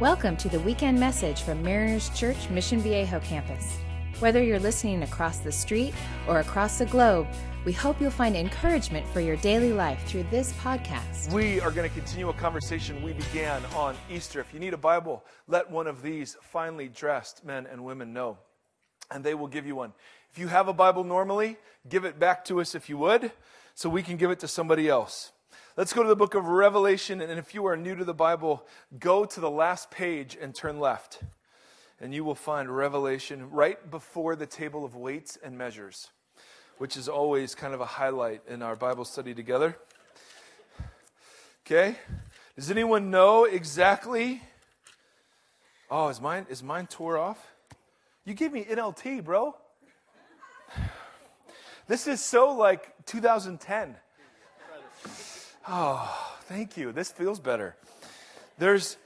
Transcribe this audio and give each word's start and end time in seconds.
Welcome 0.00 0.36
to 0.38 0.48
the 0.48 0.58
weekend 0.58 0.98
message 0.98 1.42
from 1.42 1.62
Mariners 1.62 2.10
Church 2.18 2.50
Mission 2.50 2.80
Viejo 2.80 3.20
campus. 3.20 3.78
Whether 4.18 4.42
you're 4.42 4.58
listening 4.58 5.04
across 5.04 5.38
the 5.38 5.52
street 5.52 5.94
or 6.26 6.40
across 6.40 6.78
the 6.78 6.86
globe, 6.86 7.28
we 7.64 7.70
hope 7.70 8.00
you'll 8.00 8.10
find 8.10 8.34
encouragement 8.34 9.06
for 9.10 9.20
your 9.20 9.36
daily 9.36 9.72
life 9.72 10.02
through 10.06 10.24
this 10.32 10.52
podcast. 10.54 11.32
We 11.32 11.60
are 11.60 11.70
going 11.70 11.88
to 11.88 11.94
continue 11.94 12.28
a 12.28 12.32
conversation 12.32 13.04
we 13.04 13.12
began 13.12 13.64
on 13.66 13.94
Easter. 14.10 14.40
If 14.40 14.52
you 14.52 14.58
need 14.58 14.74
a 14.74 14.76
Bible, 14.76 15.22
let 15.46 15.70
one 15.70 15.86
of 15.86 16.02
these 16.02 16.36
finely 16.42 16.88
dressed 16.88 17.44
men 17.44 17.64
and 17.64 17.84
women 17.84 18.12
know, 18.12 18.38
and 19.12 19.22
they 19.22 19.36
will 19.36 19.46
give 19.46 19.64
you 19.64 19.76
one. 19.76 19.92
If 20.32 20.40
you 20.40 20.48
have 20.48 20.66
a 20.66 20.72
Bible 20.72 21.04
normally, 21.04 21.56
give 21.88 22.04
it 22.04 22.18
back 22.18 22.44
to 22.46 22.60
us 22.60 22.74
if 22.74 22.88
you 22.88 22.98
would, 22.98 23.30
so 23.76 23.88
we 23.88 24.02
can 24.02 24.16
give 24.16 24.32
it 24.32 24.40
to 24.40 24.48
somebody 24.48 24.88
else. 24.88 25.30
Let's 25.76 25.92
go 25.92 26.04
to 26.04 26.08
the 26.08 26.14
book 26.14 26.36
of 26.36 26.46
Revelation, 26.46 27.20
and 27.20 27.36
if 27.36 27.52
you 27.52 27.66
are 27.66 27.76
new 27.76 27.96
to 27.96 28.04
the 28.04 28.14
Bible, 28.14 28.64
go 29.00 29.24
to 29.24 29.40
the 29.40 29.50
last 29.50 29.90
page 29.90 30.38
and 30.40 30.54
turn 30.54 30.78
left. 30.78 31.18
And 32.00 32.14
you 32.14 32.22
will 32.22 32.36
find 32.36 32.70
Revelation 32.70 33.50
right 33.50 33.90
before 33.90 34.36
the 34.36 34.46
table 34.46 34.84
of 34.84 34.94
weights 34.94 35.36
and 35.42 35.58
measures, 35.58 36.10
which 36.78 36.96
is 36.96 37.08
always 37.08 37.56
kind 37.56 37.74
of 37.74 37.80
a 37.80 37.86
highlight 37.86 38.42
in 38.46 38.62
our 38.62 38.76
Bible 38.76 39.04
study 39.04 39.34
together. 39.34 39.76
Okay? 41.66 41.96
Does 42.54 42.70
anyone 42.70 43.10
know 43.10 43.42
exactly? 43.42 44.42
Oh, 45.90 46.06
is 46.06 46.20
mine 46.20 46.46
is 46.48 46.62
mine 46.62 46.86
tore 46.86 47.18
off? 47.18 47.52
You 48.24 48.34
gave 48.34 48.52
me 48.52 48.64
NLT, 48.64 49.24
bro. 49.24 49.56
This 51.88 52.06
is 52.06 52.24
so 52.24 52.54
like 52.54 52.94
2010. 53.06 53.96
Oh, 55.66 56.36
thank 56.42 56.76
you. 56.76 56.92
This 56.92 57.10
feels 57.10 57.40
better. 57.40 57.74
There's, 58.58 58.98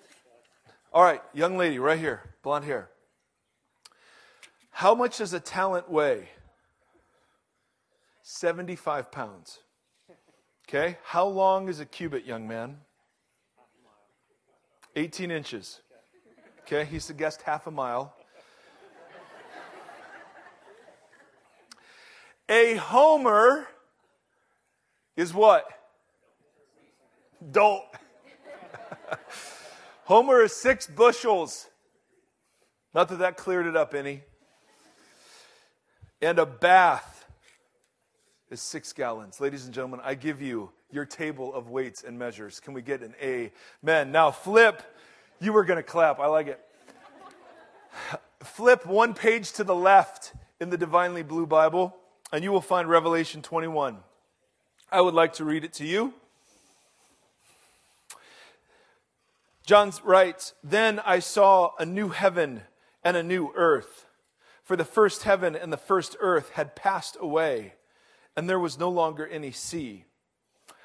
all 0.93 1.05
right, 1.05 1.23
young 1.33 1.57
lady 1.57 1.79
right 1.79 1.99
here, 1.99 2.23
blonde 2.43 2.65
hair. 2.65 2.91
How 4.71 4.95
much 4.95 5.19
does 5.19 5.33
a 5.33 5.41
talent 5.41 5.89
weigh? 5.89 6.29
75 8.23 9.11
pounds. 9.13 9.61
Okay. 10.69 10.99
How 11.03 11.27
long 11.27 11.69
is 11.69 11.81
a 11.81 11.87
cubit, 11.87 12.27
young 12.27 12.47
man? 12.47 12.79
18 14.97 15.31
inches. 15.31 15.81
Okay. 16.63 16.85
He's 16.85 17.07
the 17.07 17.15
guest 17.15 17.43
half 17.43 17.67
a 17.67 17.71
mile. 17.71 18.15
A 22.49 22.75
homer 22.77 23.67
is 25.17 25.33
what? 25.33 25.78
Don't. 27.51 27.85
Homer 30.05 30.43
is 30.43 30.55
six 30.55 30.87
bushels. 30.87 31.67
Not 32.95 33.09
that 33.09 33.19
that 33.19 33.37
cleared 33.37 33.67
it 33.67 33.77
up 33.77 33.95
any. 33.95 34.23
And 36.21 36.39
a 36.39 36.47
bath 36.47 37.27
is 38.51 38.61
six 38.61 38.93
gallons. 38.93 39.41
Ladies 39.41 39.67
and 39.67 39.75
gentlemen, 39.75 40.01
I 40.03 40.15
give 40.15 40.43
you 40.43 40.71
your 40.91 41.05
table 41.05 41.55
of 41.55 41.69
weights 41.69 42.03
and 42.03 42.19
measures. 42.19 42.61
Can 42.61 42.75
we 42.75 42.83
get 42.83 43.03
an 43.03 43.15
A, 43.21 43.53
amen? 43.85 44.11
Now, 44.11 44.31
flip. 44.31 44.83
You 45.41 45.53
were 45.53 45.65
going 45.65 45.77
to 45.77 45.85
clap. 45.85 46.19
I 46.19 46.27
like 46.27 46.49
it. 46.49 46.61
Flip 48.43 48.85
one 48.87 49.15
page 49.15 49.53
to 49.53 49.65
the 49.65 49.75
left 49.75 50.33
in 50.61 50.71
the 50.71 50.79
Divinely 50.79 51.23
Blue 51.23 51.47
Bible, 51.47 51.95
and 52.33 52.43
you 52.43 52.51
will 52.51 52.61
find 52.61 52.89
Revelation 52.89 53.43
21. 53.43 53.99
I 54.91 55.01
would 55.01 55.15
like 55.15 55.35
to 55.35 55.45
read 55.45 55.65
it 55.65 55.75
to 55.75 55.85
you. 55.85 56.15
John 59.69 59.93
writes, 60.03 60.55
Then 60.65 60.99
I 61.01 61.19
saw 61.19 61.73
a 61.79 61.85
new 61.85 62.09
heaven 62.09 62.63
and 63.05 63.19
a 63.19 63.23
new 63.23 63.53
earth. 63.55 64.07
For 64.63 64.77
the 64.77 64.85
first 64.85 65.25
heaven 65.25 65.55
and 65.55 65.71
the 65.71 65.77
first 65.77 66.17
earth 66.21 66.53
had 66.55 66.75
passed 66.75 67.19
away, 67.21 67.75
and 68.35 68.49
there 68.49 68.59
was 68.59 68.79
no 68.79 68.89
longer 68.89 69.27
any 69.27 69.53
sea. 69.53 70.07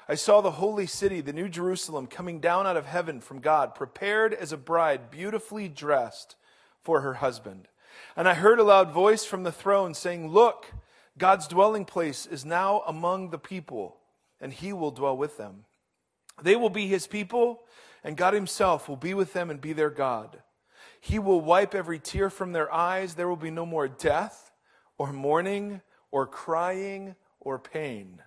I 0.06 0.16
saw 0.16 0.42
the 0.42 0.50
holy 0.50 0.86
city, 0.86 1.22
the 1.22 1.32
new 1.32 1.48
Jerusalem, 1.48 2.06
coming 2.06 2.40
down 2.40 2.66
out 2.66 2.76
of 2.76 2.84
heaven 2.84 3.22
from 3.22 3.40
God, 3.40 3.74
prepared 3.74 4.34
as 4.34 4.52
a 4.52 4.58
bride, 4.58 5.10
beautifully 5.10 5.66
dressed 5.66 6.36
for 6.82 7.00
her 7.00 7.14
husband. 7.14 7.68
And 8.14 8.28
I 8.28 8.34
heard 8.34 8.58
a 8.58 8.64
loud 8.64 8.92
voice 8.92 9.24
from 9.24 9.44
the 9.44 9.50
throne 9.52 9.94
saying, 9.94 10.28
Look, 10.28 10.70
God's 11.16 11.48
dwelling 11.48 11.86
place 11.86 12.26
is 12.26 12.44
now 12.44 12.82
among 12.86 13.30
the 13.30 13.38
people, 13.38 13.96
and 14.42 14.52
he 14.52 14.74
will 14.74 14.90
dwell 14.90 15.16
with 15.16 15.38
them. 15.38 15.64
They 16.42 16.54
will 16.56 16.68
be 16.68 16.86
his 16.86 17.06
people 17.06 17.62
and 18.04 18.16
God 18.16 18.34
Himself 18.34 18.88
will 18.88 18.96
be 18.96 19.14
with 19.14 19.32
them 19.32 19.50
and 19.50 19.60
be 19.60 19.72
their 19.72 19.90
God. 19.90 20.42
He 21.00 21.18
will 21.18 21.40
wipe 21.40 21.74
every 21.74 21.98
tear 21.98 22.30
from 22.30 22.52
their 22.52 22.72
eyes. 22.72 23.14
There 23.14 23.28
will 23.28 23.36
be 23.36 23.50
no 23.50 23.66
more 23.66 23.88
death, 23.88 24.52
or 24.98 25.12
mourning, 25.12 25.80
or 26.10 26.26
crying, 26.26 27.16
or 27.40 27.58
pain, 27.58 28.22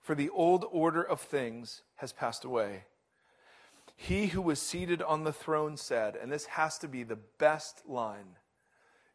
for 0.00 0.14
the 0.14 0.30
old 0.30 0.64
order 0.70 1.02
of 1.02 1.20
things 1.20 1.82
has 1.96 2.12
passed 2.12 2.44
away. 2.44 2.84
He 3.96 4.26
who 4.26 4.42
was 4.42 4.60
seated 4.60 5.00
on 5.02 5.24
the 5.24 5.32
throne 5.32 5.76
said, 5.76 6.16
and 6.16 6.30
this 6.30 6.46
has 6.46 6.78
to 6.78 6.88
be 6.88 7.02
the 7.02 7.18
best 7.38 7.82
line 7.88 8.36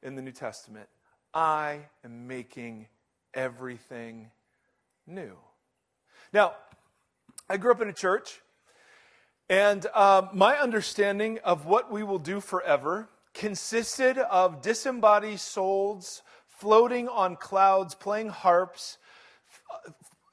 in 0.02 0.16
the 0.16 0.22
New 0.22 0.32
Testament 0.32 0.90
I 1.34 1.88
am 2.04 2.28
making 2.28 2.88
everything 3.34 4.32
new. 5.08 5.38
Now, 6.34 6.56
I 7.50 7.58
grew 7.58 7.72
up 7.72 7.82
in 7.82 7.88
a 7.88 7.94
church 7.94 8.42
and 9.52 9.86
uh, 9.94 10.28
my 10.32 10.56
understanding 10.56 11.38
of 11.44 11.66
what 11.66 11.92
we 11.92 12.04
will 12.04 12.20
do 12.20 12.40
forever 12.40 13.10
consisted 13.34 14.18
of 14.18 14.62
disembodied 14.62 15.42
souls 15.42 16.22
floating 16.48 17.10
on 17.10 17.36
clouds, 17.36 17.94
playing 17.94 18.30
harps, 18.30 18.98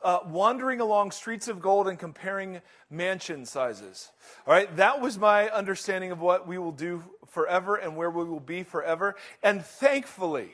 uh, 0.05 0.21
wandering 0.29 0.79
along 0.79 1.11
streets 1.11 1.49
of 1.49 1.61
gold 1.61 1.89
and 1.89 1.99
comparing 1.99 2.61
mansion 2.91 3.45
sizes. 3.45 4.12
All 4.47 4.55
right, 4.55 4.77
that 4.77 5.01
was 5.01 5.19
my 5.19 5.49
understanding 5.49 6.12
of 6.12 6.21
what 6.21 6.47
we 6.47 6.56
will 6.56 6.71
do 6.71 7.03
forever 7.27 7.75
and 7.75 7.97
where 7.97 8.11
we 8.11 8.25
will 8.25 8.39
be 8.39 8.62
forever. 8.62 9.17
And 9.43 9.65
thankfully, 9.65 10.50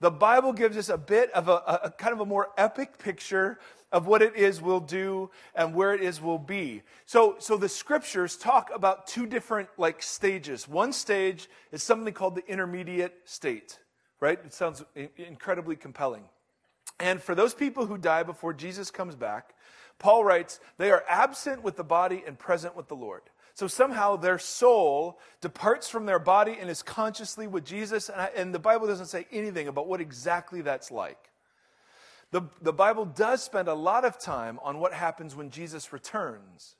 the 0.00 0.10
Bible 0.10 0.52
gives 0.52 0.76
us 0.76 0.88
a 0.88 0.98
bit 0.98 1.30
of 1.32 1.48
a, 1.48 1.80
a, 1.84 1.94
kind 1.96 2.12
of 2.12 2.20
a 2.20 2.26
more 2.26 2.50
epic 2.58 2.98
picture 2.98 3.58
of 3.92 4.06
what 4.06 4.20
it 4.20 4.36
is 4.36 4.60
we'll 4.60 4.80
do 4.80 5.30
and 5.54 5.74
where 5.74 5.94
it 5.94 6.02
is 6.02 6.20
we'll 6.20 6.38
be. 6.38 6.82
So, 7.06 7.36
so 7.38 7.56
the 7.56 7.68
scriptures 7.68 8.36
talk 8.36 8.70
about 8.74 9.06
two 9.06 9.26
different 9.26 9.68
like 9.78 10.02
stages. 10.02 10.68
One 10.68 10.92
stage 10.92 11.48
is 11.72 11.82
something 11.82 12.12
called 12.12 12.34
the 12.34 12.46
intermediate 12.46 13.14
state, 13.24 13.78
right? 14.20 14.38
It 14.44 14.52
sounds 14.52 14.84
incredibly 15.16 15.76
compelling. 15.76 16.24
And 17.00 17.22
for 17.22 17.34
those 17.34 17.54
people 17.54 17.86
who 17.86 17.96
die 17.96 18.22
before 18.22 18.52
Jesus 18.52 18.90
comes 18.90 19.14
back, 19.14 19.54
Paul 19.98 20.24
writes, 20.24 20.60
they 20.78 20.90
are 20.90 21.04
absent 21.08 21.62
with 21.62 21.76
the 21.76 21.84
body 21.84 22.22
and 22.26 22.38
present 22.38 22.76
with 22.76 22.88
the 22.88 22.96
Lord. 22.96 23.22
So 23.56 23.66
somehow 23.66 24.16
their 24.16 24.38
soul 24.38 25.18
departs 25.40 25.88
from 25.88 26.04
their 26.04 26.18
body 26.18 26.58
and 26.60 26.68
is 26.68 26.82
consciously 26.82 27.46
with 27.46 27.64
Jesus. 27.64 28.10
And, 28.10 28.20
I, 28.20 28.30
and 28.36 28.54
the 28.54 28.58
Bible 28.58 28.86
doesn't 28.86 29.06
say 29.06 29.26
anything 29.32 29.66
about 29.66 29.88
what 29.88 29.98
exactly 29.98 30.60
that's 30.60 30.90
like. 30.90 31.30
The, 32.32 32.42
the 32.60 32.74
Bible 32.74 33.06
does 33.06 33.42
spend 33.42 33.68
a 33.68 33.74
lot 33.74 34.04
of 34.04 34.18
time 34.18 34.58
on 34.62 34.78
what 34.78 34.92
happens 34.92 35.34
when 35.34 35.48
Jesus 35.48 35.90
returns. 35.90 36.76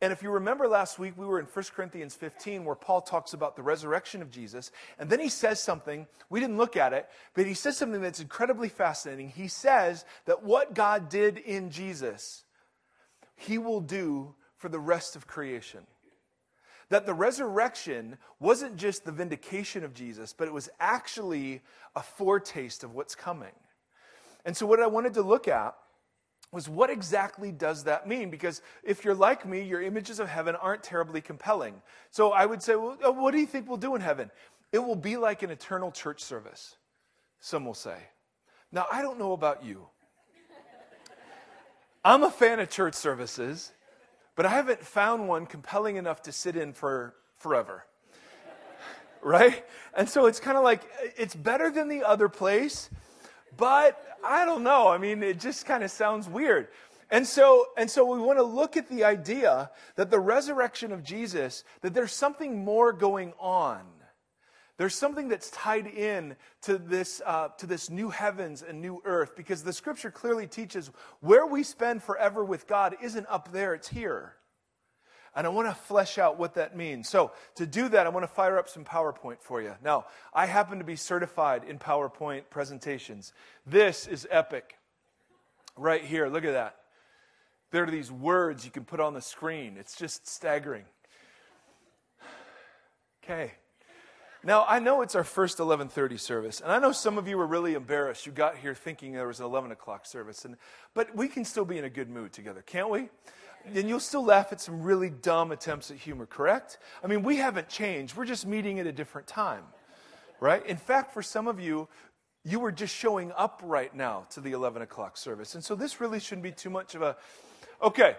And 0.00 0.12
if 0.12 0.22
you 0.22 0.30
remember 0.30 0.68
last 0.68 0.96
week, 0.96 1.14
we 1.16 1.26
were 1.26 1.40
in 1.40 1.46
1 1.46 1.64
Corinthians 1.74 2.14
15 2.14 2.64
where 2.64 2.76
Paul 2.76 3.00
talks 3.00 3.32
about 3.32 3.56
the 3.56 3.62
resurrection 3.64 4.22
of 4.22 4.30
Jesus. 4.30 4.70
And 5.00 5.10
then 5.10 5.18
he 5.18 5.28
says 5.28 5.58
something, 5.58 6.06
we 6.30 6.38
didn't 6.38 6.56
look 6.56 6.76
at 6.76 6.92
it, 6.92 7.08
but 7.34 7.46
he 7.46 7.54
says 7.54 7.76
something 7.76 8.00
that's 8.00 8.20
incredibly 8.20 8.68
fascinating. 8.68 9.28
He 9.28 9.48
says 9.48 10.04
that 10.26 10.44
what 10.44 10.72
God 10.72 11.08
did 11.08 11.38
in 11.38 11.70
Jesus, 11.70 12.44
he 13.34 13.58
will 13.58 13.80
do 13.80 14.36
for 14.56 14.68
the 14.68 14.78
rest 14.78 15.16
of 15.16 15.26
creation. 15.26 15.80
That 16.92 17.06
the 17.06 17.14
resurrection 17.14 18.18
wasn't 18.38 18.76
just 18.76 19.06
the 19.06 19.12
vindication 19.12 19.82
of 19.82 19.94
Jesus, 19.94 20.34
but 20.34 20.46
it 20.46 20.52
was 20.52 20.68
actually 20.78 21.62
a 21.96 22.02
foretaste 22.02 22.84
of 22.84 22.94
what's 22.94 23.14
coming. 23.14 23.54
And 24.44 24.54
so, 24.54 24.66
what 24.66 24.78
I 24.78 24.86
wanted 24.88 25.14
to 25.14 25.22
look 25.22 25.48
at 25.48 25.74
was 26.52 26.68
what 26.68 26.90
exactly 26.90 27.50
does 27.50 27.84
that 27.84 28.06
mean? 28.06 28.28
Because 28.28 28.60
if 28.82 29.06
you're 29.06 29.14
like 29.14 29.46
me, 29.46 29.62
your 29.62 29.80
images 29.80 30.20
of 30.20 30.28
heaven 30.28 30.54
aren't 30.54 30.82
terribly 30.82 31.22
compelling. 31.22 31.80
So, 32.10 32.32
I 32.32 32.44
would 32.44 32.62
say, 32.62 32.76
well, 32.76 32.98
uh, 33.02 33.10
what 33.10 33.30
do 33.30 33.40
you 33.40 33.46
think 33.46 33.68
we'll 33.68 33.78
do 33.78 33.94
in 33.94 34.02
heaven? 34.02 34.30
It 34.70 34.80
will 34.80 34.94
be 34.94 35.16
like 35.16 35.42
an 35.42 35.48
eternal 35.48 35.92
church 35.92 36.22
service, 36.22 36.76
some 37.40 37.64
will 37.64 37.72
say. 37.72 37.96
Now, 38.70 38.84
I 38.92 39.00
don't 39.00 39.18
know 39.18 39.32
about 39.32 39.64
you. 39.64 39.86
I'm 42.04 42.22
a 42.22 42.30
fan 42.30 42.60
of 42.60 42.68
church 42.68 42.96
services, 42.96 43.72
but 44.34 44.46
I 44.46 44.50
haven't 44.50 44.80
found 44.80 45.28
one 45.28 45.46
compelling 45.46 45.96
enough 45.96 46.22
to 46.22 46.32
sit 46.32 46.56
in 46.56 46.72
for 46.72 47.14
forever. 47.38 47.84
right? 49.22 49.64
And 49.94 50.08
so 50.08 50.26
it's 50.26 50.40
kind 50.40 50.56
of 50.56 50.64
like 50.64 50.82
it's 51.16 51.34
better 51.34 51.70
than 51.70 51.88
the 51.88 52.02
other 52.02 52.28
place, 52.28 52.90
but 53.56 54.00
I 54.24 54.44
don't 54.44 54.62
know. 54.62 54.88
I 54.88 54.98
mean, 54.98 55.22
it 55.22 55.40
just 55.40 55.66
kind 55.66 55.82
of 55.82 55.90
sounds 55.90 56.28
weird. 56.28 56.68
And 57.10 57.26
so, 57.26 57.66
and 57.76 57.90
so 57.90 58.06
we 58.06 58.18
want 58.18 58.38
to 58.38 58.42
look 58.42 58.78
at 58.78 58.88
the 58.88 59.04
idea 59.04 59.70
that 59.96 60.10
the 60.10 60.18
resurrection 60.18 60.92
of 60.92 61.04
Jesus, 61.04 61.62
that 61.82 61.92
there's 61.92 62.12
something 62.12 62.64
more 62.64 62.90
going 62.92 63.34
on. 63.38 63.82
There's 64.78 64.94
something 64.94 65.28
that's 65.28 65.50
tied 65.50 65.86
in 65.86 66.34
to 66.62 66.78
this, 66.78 67.20
uh, 67.24 67.48
to 67.58 67.66
this 67.66 67.90
new 67.90 68.08
heavens 68.08 68.62
and 68.62 68.80
new 68.80 69.02
earth 69.04 69.36
because 69.36 69.62
the 69.62 69.72
scripture 69.72 70.10
clearly 70.10 70.46
teaches 70.46 70.90
where 71.20 71.46
we 71.46 71.62
spend 71.62 72.02
forever 72.02 72.44
with 72.44 72.66
God 72.66 72.96
isn't 73.02 73.26
up 73.28 73.52
there, 73.52 73.74
it's 73.74 73.88
here. 73.88 74.34
And 75.34 75.46
I 75.46 75.50
want 75.50 75.68
to 75.68 75.74
flesh 75.74 76.18
out 76.18 76.38
what 76.38 76.54
that 76.54 76.76
means. 76.76 77.08
So, 77.08 77.32
to 77.54 77.66
do 77.66 77.88
that, 77.88 78.06
I 78.06 78.10
want 78.10 78.24
to 78.24 78.28
fire 78.28 78.58
up 78.58 78.68
some 78.68 78.84
PowerPoint 78.84 79.40
for 79.40 79.62
you. 79.62 79.74
Now, 79.82 80.06
I 80.34 80.44
happen 80.44 80.78
to 80.78 80.84
be 80.84 80.96
certified 80.96 81.64
in 81.64 81.78
PowerPoint 81.78 82.42
presentations. 82.50 83.32
This 83.66 84.06
is 84.06 84.26
epic. 84.30 84.76
Right 85.74 86.04
here, 86.04 86.28
look 86.28 86.44
at 86.44 86.52
that. 86.52 86.76
There 87.70 87.82
are 87.82 87.90
these 87.90 88.12
words 88.12 88.66
you 88.66 88.70
can 88.70 88.84
put 88.84 89.00
on 89.00 89.14
the 89.14 89.22
screen. 89.22 89.76
It's 89.78 89.96
just 89.96 90.28
staggering. 90.28 90.84
Okay. 93.24 93.52
Now, 94.44 94.64
I 94.68 94.80
know 94.80 95.02
it's 95.02 95.14
our 95.14 95.22
first 95.22 95.58
11:30 95.58 96.18
service, 96.18 96.60
and 96.60 96.72
I 96.72 96.80
know 96.80 96.90
some 96.90 97.16
of 97.16 97.28
you 97.28 97.38
were 97.38 97.46
really 97.46 97.74
embarrassed. 97.74 98.26
You 98.26 98.32
got 98.32 98.56
here 98.56 98.74
thinking 98.74 99.12
there 99.12 99.28
was 99.28 99.38
an 99.38 99.46
11 99.46 99.70
o'clock 99.70 100.04
service, 100.04 100.44
and 100.44 100.56
but 100.94 101.14
we 101.14 101.28
can 101.28 101.44
still 101.44 101.64
be 101.64 101.78
in 101.78 101.84
a 101.84 101.90
good 101.90 102.10
mood 102.10 102.32
together, 102.32 102.60
can't 102.62 102.90
we? 102.90 103.08
And 103.66 103.88
you'll 103.88 104.00
still 104.00 104.24
laugh 104.24 104.52
at 104.52 104.60
some 104.60 104.82
really 104.82 105.10
dumb 105.10 105.52
attempts 105.52 105.92
at 105.92 105.96
humor, 105.96 106.26
correct? 106.26 106.78
I 107.04 107.06
mean, 107.06 107.22
we 107.22 107.36
haven't 107.36 107.68
changed. 107.68 108.16
We're 108.16 108.24
just 108.24 108.44
meeting 108.44 108.80
at 108.80 108.88
a 108.88 108.92
different 108.92 109.28
time, 109.28 109.62
right? 110.40 110.66
In 110.66 110.76
fact, 110.76 111.14
for 111.14 111.22
some 111.22 111.46
of 111.46 111.60
you, 111.60 111.88
you 112.44 112.58
were 112.58 112.72
just 112.72 112.92
showing 112.92 113.30
up 113.36 113.60
right 113.62 113.94
now 113.94 114.26
to 114.30 114.40
the 114.40 114.50
11 114.50 114.82
o'clock 114.82 115.16
service, 115.16 115.54
and 115.54 115.62
so 115.62 115.76
this 115.76 116.00
really 116.00 116.18
shouldn't 116.18 116.42
be 116.42 116.50
too 116.50 116.70
much 116.70 116.96
of 116.96 117.02
a. 117.02 117.16
Okay, 117.80 118.16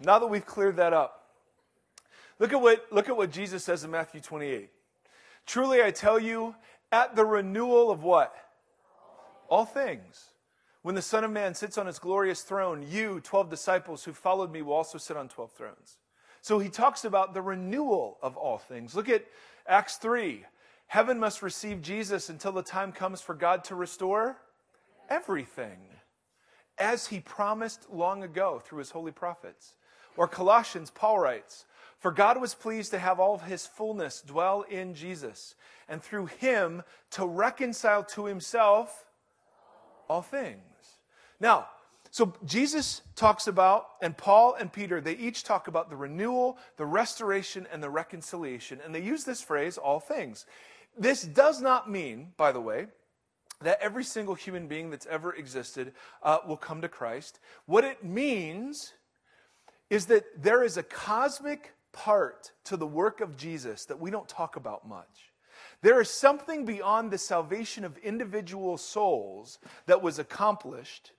now 0.00 0.18
that 0.18 0.28
we've 0.28 0.46
cleared 0.46 0.76
that 0.76 0.94
up, 0.94 1.28
look 2.38 2.54
at 2.54 2.60
what 2.62 2.90
look 2.90 3.10
at 3.10 3.16
what 3.18 3.30
Jesus 3.30 3.62
says 3.62 3.84
in 3.84 3.90
Matthew 3.90 4.22
28. 4.22 4.70
Truly 5.46 5.82
I 5.82 5.90
tell 5.90 6.18
you, 6.18 6.54
at 6.90 7.16
the 7.16 7.24
renewal 7.24 7.90
of 7.90 8.02
what? 8.02 8.34
All 9.48 9.64
things. 9.64 10.26
When 10.82 10.94
the 10.94 11.02
Son 11.02 11.24
of 11.24 11.30
Man 11.30 11.54
sits 11.54 11.78
on 11.78 11.86
his 11.86 11.98
glorious 11.98 12.42
throne, 12.42 12.84
you, 12.88 13.20
12 13.20 13.48
disciples 13.48 14.04
who 14.04 14.12
followed 14.12 14.52
me, 14.52 14.62
will 14.62 14.74
also 14.74 14.98
sit 14.98 15.16
on 15.16 15.28
12 15.28 15.52
thrones. 15.52 15.98
So 16.40 16.58
he 16.58 16.68
talks 16.68 17.04
about 17.04 17.34
the 17.34 17.42
renewal 17.42 18.18
of 18.20 18.36
all 18.36 18.58
things. 18.58 18.94
Look 18.94 19.08
at 19.08 19.24
Acts 19.66 19.96
3. 19.96 20.44
Heaven 20.88 21.18
must 21.18 21.40
receive 21.40 21.82
Jesus 21.82 22.28
until 22.28 22.52
the 22.52 22.62
time 22.62 22.92
comes 22.92 23.20
for 23.20 23.34
God 23.34 23.64
to 23.64 23.74
restore 23.74 24.36
everything, 25.08 25.78
as 26.78 27.06
he 27.06 27.20
promised 27.20 27.90
long 27.92 28.24
ago 28.24 28.60
through 28.64 28.80
his 28.80 28.90
holy 28.90 29.12
prophets. 29.12 29.74
Or 30.16 30.26
Colossians, 30.26 30.90
Paul 30.90 31.20
writes, 31.20 31.64
for 32.02 32.10
God 32.10 32.40
was 32.40 32.52
pleased 32.52 32.90
to 32.90 32.98
have 32.98 33.20
all 33.20 33.32
of 33.32 33.44
his 33.44 33.64
fullness 33.64 34.22
dwell 34.22 34.62
in 34.62 34.94
Jesus, 34.94 35.54
and 35.88 36.02
through 36.02 36.26
him 36.26 36.82
to 37.12 37.24
reconcile 37.24 38.02
to 38.02 38.26
himself 38.26 39.06
all 40.08 40.20
things. 40.20 40.58
Now, 41.38 41.68
so 42.10 42.34
Jesus 42.44 43.02
talks 43.14 43.46
about, 43.46 43.86
and 44.02 44.16
Paul 44.16 44.56
and 44.58 44.72
Peter, 44.72 45.00
they 45.00 45.14
each 45.14 45.44
talk 45.44 45.68
about 45.68 45.90
the 45.90 45.96
renewal, 45.96 46.58
the 46.76 46.84
restoration, 46.84 47.68
and 47.72 47.80
the 47.80 47.88
reconciliation. 47.88 48.80
And 48.84 48.92
they 48.92 49.00
use 49.00 49.22
this 49.22 49.40
phrase, 49.40 49.78
all 49.78 50.00
things. 50.00 50.44
This 50.98 51.22
does 51.22 51.62
not 51.62 51.88
mean, 51.88 52.32
by 52.36 52.50
the 52.50 52.60
way, 52.60 52.88
that 53.60 53.78
every 53.80 54.02
single 54.02 54.34
human 54.34 54.66
being 54.66 54.90
that's 54.90 55.06
ever 55.06 55.34
existed 55.34 55.92
uh, 56.24 56.38
will 56.48 56.56
come 56.56 56.80
to 56.82 56.88
Christ. 56.88 57.38
What 57.66 57.84
it 57.84 58.02
means 58.02 58.92
is 59.88 60.06
that 60.06 60.24
there 60.42 60.64
is 60.64 60.76
a 60.76 60.82
cosmic 60.82 61.72
part 61.92 62.52
to 62.64 62.76
the 62.76 62.86
work 62.86 63.20
of 63.20 63.36
Jesus 63.36 63.84
that 63.86 64.00
we 64.00 64.10
don't 64.10 64.28
talk 64.28 64.56
about 64.56 64.88
much. 64.88 65.32
There 65.82 66.00
is 66.00 66.10
something 66.10 66.64
beyond 66.64 67.10
the 67.10 67.18
salvation 67.18 67.84
of 67.84 67.98
individual 67.98 68.78
souls 68.78 69.58
that 69.86 70.02
was 70.02 70.18
accomplished 70.18 71.12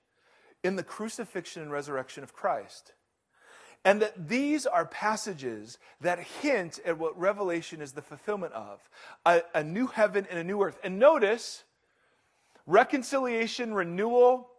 in 0.63 0.75
the 0.75 0.83
crucifixion 0.83 1.61
and 1.61 1.71
resurrection 1.71 2.23
of 2.23 2.33
Christ. 2.33 2.93
And 3.85 4.01
that 4.01 4.29
these 4.29 4.65
are 4.65 4.85
passages 4.85 5.77
that 5.99 6.19
hint 6.19 6.79
at 6.85 6.97
what 6.97 7.19
Revelation 7.19 7.81
is 7.81 7.91
the 7.91 8.01
fulfillment 8.01 8.53
of 8.53 8.79
a, 9.25 9.41
a 9.53 9.63
new 9.63 9.87
heaven 9.87 10.25
and 10.29 10.39
a 10.39 10.43
new 10.43 10.63
earth. 10.63 10.79
And 10.83 10.97
notice, 10.97 11.65
reconciliation, 12.65 13.73
renewal, 13.73 14.49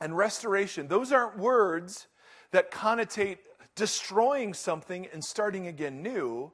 and 0.00 0.14
restoration, 0.14 0.88
those 0.88 1.12
aren't 1.12 1.38
words 1.38 2.08
that 2.50 2.70
connotate 2.70 3.38
destroying 3.78 4.52
something 4.54 5.06
and 5.12 5.24
starting 5.24 5.68
again 5.68 6.02
new. 6.02 6.50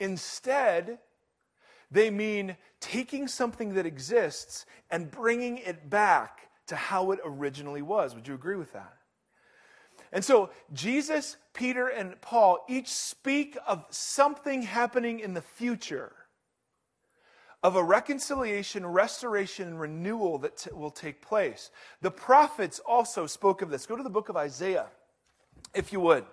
Instead, 0.00 0.98
they 1.92 2.10
mean 2.10 2.56
taking 2.80 3.28
something 3.28 3.74
that 3.74 3.86
exists 3.86 4.66
and 4.90 5.08
bringing 5.08 5.58
it 5.58 5.88
back 5.88 6.50
to 6.66 6.74
how 6.74 7.12
it 7.12 7.20
originally 7.24 7.82
was. 7.82 8.16
Would 8.16 8.26
you 8.26 8.34
agree 8.34 8.56
with 8.56 8.72
that? 8.72 8.94
And 10.12 10.24
so, 10.24 10.50
Jesus, 10.72 11.36
Peter, 11.54 11.86
and 11.86 12.20
Paul 12.20 12.58
each 12.68 12.88
speak 12.88 13.56
of 13.64 13.84
something 13.90 14.62
happening 14.62 15.20
in 15.20 15.34
the 15.34 15.42
future, 15.42 16.12
of 17.62 17.76
a 17.76 17.82
reconciliation, 17.82 18.84
restoration, 18.84 19.68
and 19.68 19.80
renewal 19.80 20.38
that 20.38 20.56
t- 20.56 20.70
will 20.72 20.90
take 20.90 21.22
place. 21.22 21.70
The 22.02 22.10
prophets 22.10 22.80
also 22.80 23.26
spoke 23.28 23.62
of 23.62 23.70
this. 23.70 23.86
Go 23.86 23.96
to 23.96 24.02
the 24.02 24.10
book 24.10 24.28
of 24.28 24.36
Isaiah, 24.36 24.86
if 25.72 25.92
you 25.92 26.00
would. 26.00 26.24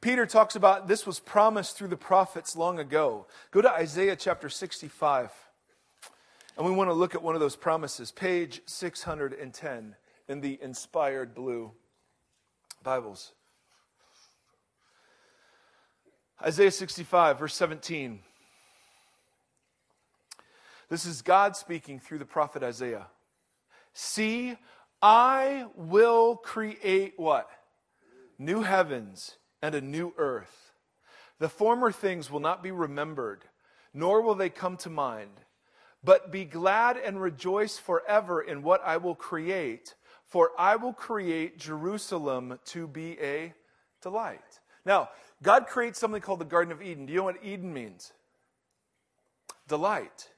Peter 0.00 0.24
talks 0.24 0.56
about 0.56 0.88
this 0.88 1.06
was 1.06 1.20
promised 1.20 1.76
through 1.76 1.88
the 1.88 1.96
prophets 1.96 2.56
long 2.56 2.78
ago. 2.78 3.26
Go 3.50 3.60
to 3.60 3.70
Isaiah 3.70 4.16
chapter 4.16 4.48
65. 4.48 5.30
And 6.56 6.66
we 6.66 6.72
want 6.72 6.88
to 6.88 6.94
look 6.94 7.14
at 7.14 7.22
one 7.22 7.34
of 7.34 7.40
those 7.40 7.56
promises, 7.56 8.10
page 8.10 8.62
610 8.66 9.96
in 10.28 10.40
the 10.40 10.58
inspired 10.62 11.34
blue 11.34 11.72
Bibles. 12.82 13.32
Isaiah 16.42 16.70
65, 16.70 17.38
verse 17.38 17.54
17. 17.54 18.20
This 20.88 21.04
is 21.04 21.20
God 21.20 21.56
speaking 21.56 22.00
through 22.00 22.18
the 22.18 22.24
prophet 22.24 22.62
Isaiah. 22.62 23.06
See, 23.92 24.56
I 25.02 25.66
will 25.76 26.36
create 26.36 27.14
what? 27.16 27.48
New 28.38 28.62
heavens 28.62 29.36
and 29.62 29.74
a 29.74 29.80
new 29.80 30.12
earth. 30.16 30.72
The 31.38 31.48
former 31.48 31.90
things 31.90 32.30
will 32.30 32.40
not 32.40 32.62
be 32.62 32.70
remembered, 32.70 33.44
nor 33.94 34.22
will 34.22 34.34
they 34.34 34.50
come 34.50 34.76
to 34.78 34.90
mind. 34.90 35.40
But 36.02 36.30
be 36.30 36.44
glad 36.44 36.96
and 36.96 37.20
rejoice 37.20 37.78
forever 37.78 38.40
in 38.40 38.62
what 38.62 38.82
I 38.84 38.96
will 38.96 39.14
create, 39.14 39.94
for 40.24 40.50
I 40.58 40.76
will 40.76 40.92
create 40.92 41.58
Jerusalem 41.58 42.58
to 42.66 42.86
be 42.86 43.18
a 43.20 43.52
delight. 44.02 44.60
Now, 44.86 45.10
God 45.42 45.66
creates 45.66 45.98
something 45.98 46.22
called 46.22 46.40
the 46.40 46.46
Garden 46.46 46.72
of 46.72 46.82
Eden. 46.82 47.06
Do 47.06 47.12
you 47.12 47.18
know 47.18 47.24
what 47.24 47.44
Eden 47.44 47.72
means? 47.72 48.12
Delight. 49.68 50.28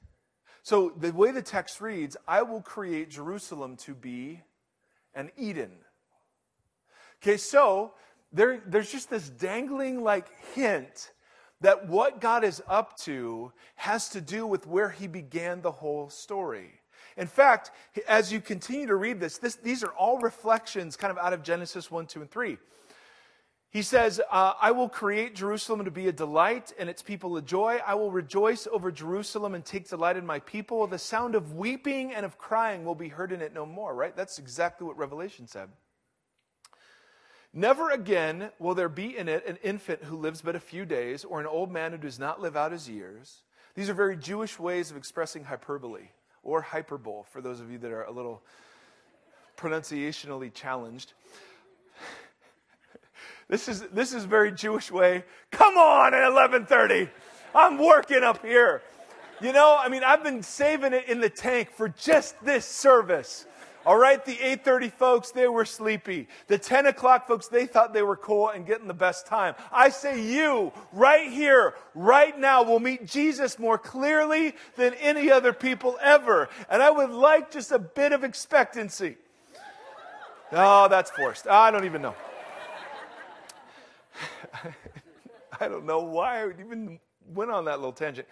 So, 0.63 0.93
the 0.97 1.11
way 1.11 1.31
the 1.31 1.41
text 1.41 1.81
reads, 1.81 2.15
I 2.27 2.41
will 2.41 2.61
create 2.61 3.09
Jerusalem 3.09 3.75
to 3.77 3.93
be 3.93 4.41
an 5.13 5.31
Eden. 5.37 5.71
Okay, 7.21 7.37
so 7.37 7.93
there, 8.33 8.61
there's 8.65 8.91
just 8.91 9.09
this 9.09 9.29
dangling 9.29 10.03
like 10.03 10.27
hint 10.55 11.11
that 11.61 11.87
what 11.87 12.19
God 12.19 12.43
is 12.43 12.61
up 12.67 12.97
to 12.99 13.53
has 13.75 14.09
to 14.09 14.21
do 14.21 14.45
with 14.45 14.67
where 14.67 14.89
he 14.89 15.07
began 15.07 15.61
the 15.61 15.71
whole 15.71 16.09
story. 16.09 16.71
In 17.15 17.27
fact, 17.27 17.71
as 18.07 18.33
you 18.33 18.41
continue 18.41 18.87
to 18.87 18.95
read 18.95 19.19
this, 19.19 19.37
this 19.37 19.55
these 19.55 19.83
are 19.83 19.91
all 19.91 20.19
reflections 20.19 20.97
kind 20.97 21.11
of 21.11 21.17
out 21.17 21.31
of 21.31 21.43
Genesis 21.43 21.91
1, 21.91 22.07
2, 22.07 22.21
and 22.21 22.31
3. 22.31 22.57
He 23.69 23.81
says, 23.81 24.21
uh, 24.29 24.53
I 24.61 24.71
will 24.71 24.89
create 24.89 25.33
Jerusalem 25.35 25.85
to 25.85 25.91
be 25.91 26.07
a 26.07 26.11
delight 26.11 26.73
and 26.77 26.89
its 26.89 27.01
people 27.01 27.37
a 27.37 27.41
joy. 27.41 27.79
I 27.85 27.95
will 27.95 28.11
rejoice 28.11 28.67
over 28.71 28.91
Jerusalem 28.91 29.55
and 29.55 29.65
take 29.65 29.89
delight 29.89 30.15
in 30.15 30.27
my 30.27 30.39
people. 30.39 30.85
The 30.85 30.99
sound 30.99 31.33
of 31.33 31.53
weeping 31.53 32.13
and 32.13 32.23
of 32.23 32.37
crying 32.37 32.85
will 32.85 32.93
be 32.93 33.07
heard 33.07 33.31
in 33.31 33.41
it 33.41 33.51
no 33.51 33.65
more, 33.65 33.95
right? 33.95 34.15
That's 34.15 34.37
exactly 34.37 34.85
what 34.85 34.95
Revelation 34.97 35.47
said. 35.47 35.69
Never 37.53 37.91
again 37.91 38.49
will 38.57 38.73
there 38.73 38.89
be 38.89 39.15
in 39.15 39.29
it 39.29 39.45
an 39.45 39.57
infant 39.61 40.03
who 40.03 40.17
lives 40.17 40.41
but 40.41 40.55
a 40.55 40.59
few 40.59 40.85
days, 40.85 41.23
or 41.23 41.39
an 41.39 41.45
old 41.45 41.71
man 41.71 41.91
who 41.91 41.99
does 41.99 42.17
not 42.17 42.41
live 42.41 42.57
out 42.57 42.71
his 42.71 42.89
years. 42.89 43.41
These 43.75 43.89
are 43.89 43.93
very 43.93 44.17
Jewish 44.17 44.57
ways 44.57 44.89
of 44.89 44.97
expressing 44.97 45.43
hyperbole, 45.43 46.07
or 46.41 46.61
hyperbole, 46.61 47.23
for 47.31 47.41
those 47.41 47.59
of 47.59 47.71
you 47.71 47.77
that 47.77 47.91
are 47.91 48.03
a 48.03 48.11
little 48.11 48.41
pronunciationally 49.55 50.51
challenged. 50.51 51.13
this 53.47 53.67
is 53.67 53.81
this 53.93 54.13
is 54.13 54.25
very 54.25 54.51
Jewish 54.51 54.91
way. 54.91 55.23
Come 55.51 55.77
on 55.77 56.15
at 56.15 56.23
11:30. 56.23 57.09
I'm 57.53 57.77
working 57.77 58.23
up 58.23 58.43
here. 58.43 58.81
You 59.41 59.53
know, 59.53 59.77
I 59.79 59.89
mean, 59.89 60.03
I've 60.03 60.23
been 60.23 60.41
saving 60.41 60.93
it 60.93 61.07
in 61.07 61.19
the 61.19 61.29
tank 61.29 61.69
for 61.71 61.89
just 61.89 62.43
this 62.43 62.65
service. 62.65 63.45
All 63.85 63.97
right, 63.97 64.23
the 64.23 64.37
8:30 64.37 64.89
folks, 64.89 65.31
they 65.31 65.47
were 65.47 65.65
sleepy. 65.65 66.29
The 66.47 66.57
10 66.57 66.85
o'clock 66.85 67.27
folks, 67.27 67.47
they 67.47 67.65
thought 67.65 67.93
they 67.93 68.01
were 68.01 68.15
cool 68.15 68.49
and 68.49 68.65
getting 68.65 68.87
the 68.87 68.93
best 68.93 69.27
time. 69.27 69.55
I 69.71 69.89
say 69.89 70.21
you, 70.21 70.71
right 70.93 71.29
here, 71.29 71.75
right 71.93 72.37
now, 72.37 72.63
will 72.63 72.79
meet 72.79 73.05
Jesus 73.05 73.59
more 73.59 73.77
clearly 73.77 74.55
than 74.77 74.93
any 74.95 75.29
other 75.29 75.51
people 75.51 75.97
ever. 76.01 76.47
And 76.69 76.81
I 76.81 76.89
would 76.91 77.09
like 77.09 77.51
just 77.51 77.71
a 77.71 77.79
bit 77.79 78.13
of 78.13 78.23
expectancy. 78.23 79.17
Oh, 80.53 80.87
that's 80.87 81.11
forced. 81.11 81.47
I 81.47 81.69
don't 81.71 81.85
even 81.85 82.01
know. 82.01 82.15
I 85.59 85.67
don't 85.67 85.85
know 85.85 85.99
why 86.03 86.43
I 86.43 86.49
even 86.59 86.99
went 87.33 87.51
on 87.51 87.65
that 87.65 87.79
little 87.79 87.91
tangent. 87.91 88.27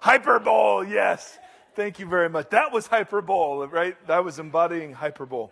Hyperbole, 0.00 0.90
yes. 0.92 1.38
Thank 1.74 1.98
you 1.98 2.06
very 2.06 2.28
much. 2.28 2.50
That 2.50 2.72
was 2.72 2.86
hyperbole, 2.86 3.66
right? 3.66 4.06
That 4.06 4.24
was 4.24 4.38
embodying 4.38 4.92
hyperbole. 4.92 5.48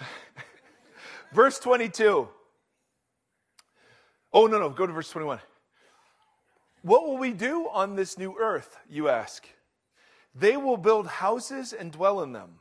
verse 1.32 1.58
22. 1.58 2.28
Oh, 4.32 4.46
no, 4.46 4.58
no, 4.58 4.70
go 4.70 4.86
to 4.86 4.92
verse 4.92 5.10
21. 5.10 5.40
What 6.82 7.06
will 7.06 7.18
we 7.18 7.32
do 7.32 7.68
on 7.70 7.94
this 7.94 8.16
new 8.16 8.36
earth, 8.38 8.78
you 8.88 9.08
ask? 9.08 9.46
They 10.34 10.56
will 10.56 10.76
build 10.76 11.06
houses 11.06 11.72
and 11.72 11.92
dwell 11.92 12.22
in 12.22 12.32
them. 12.32 12.60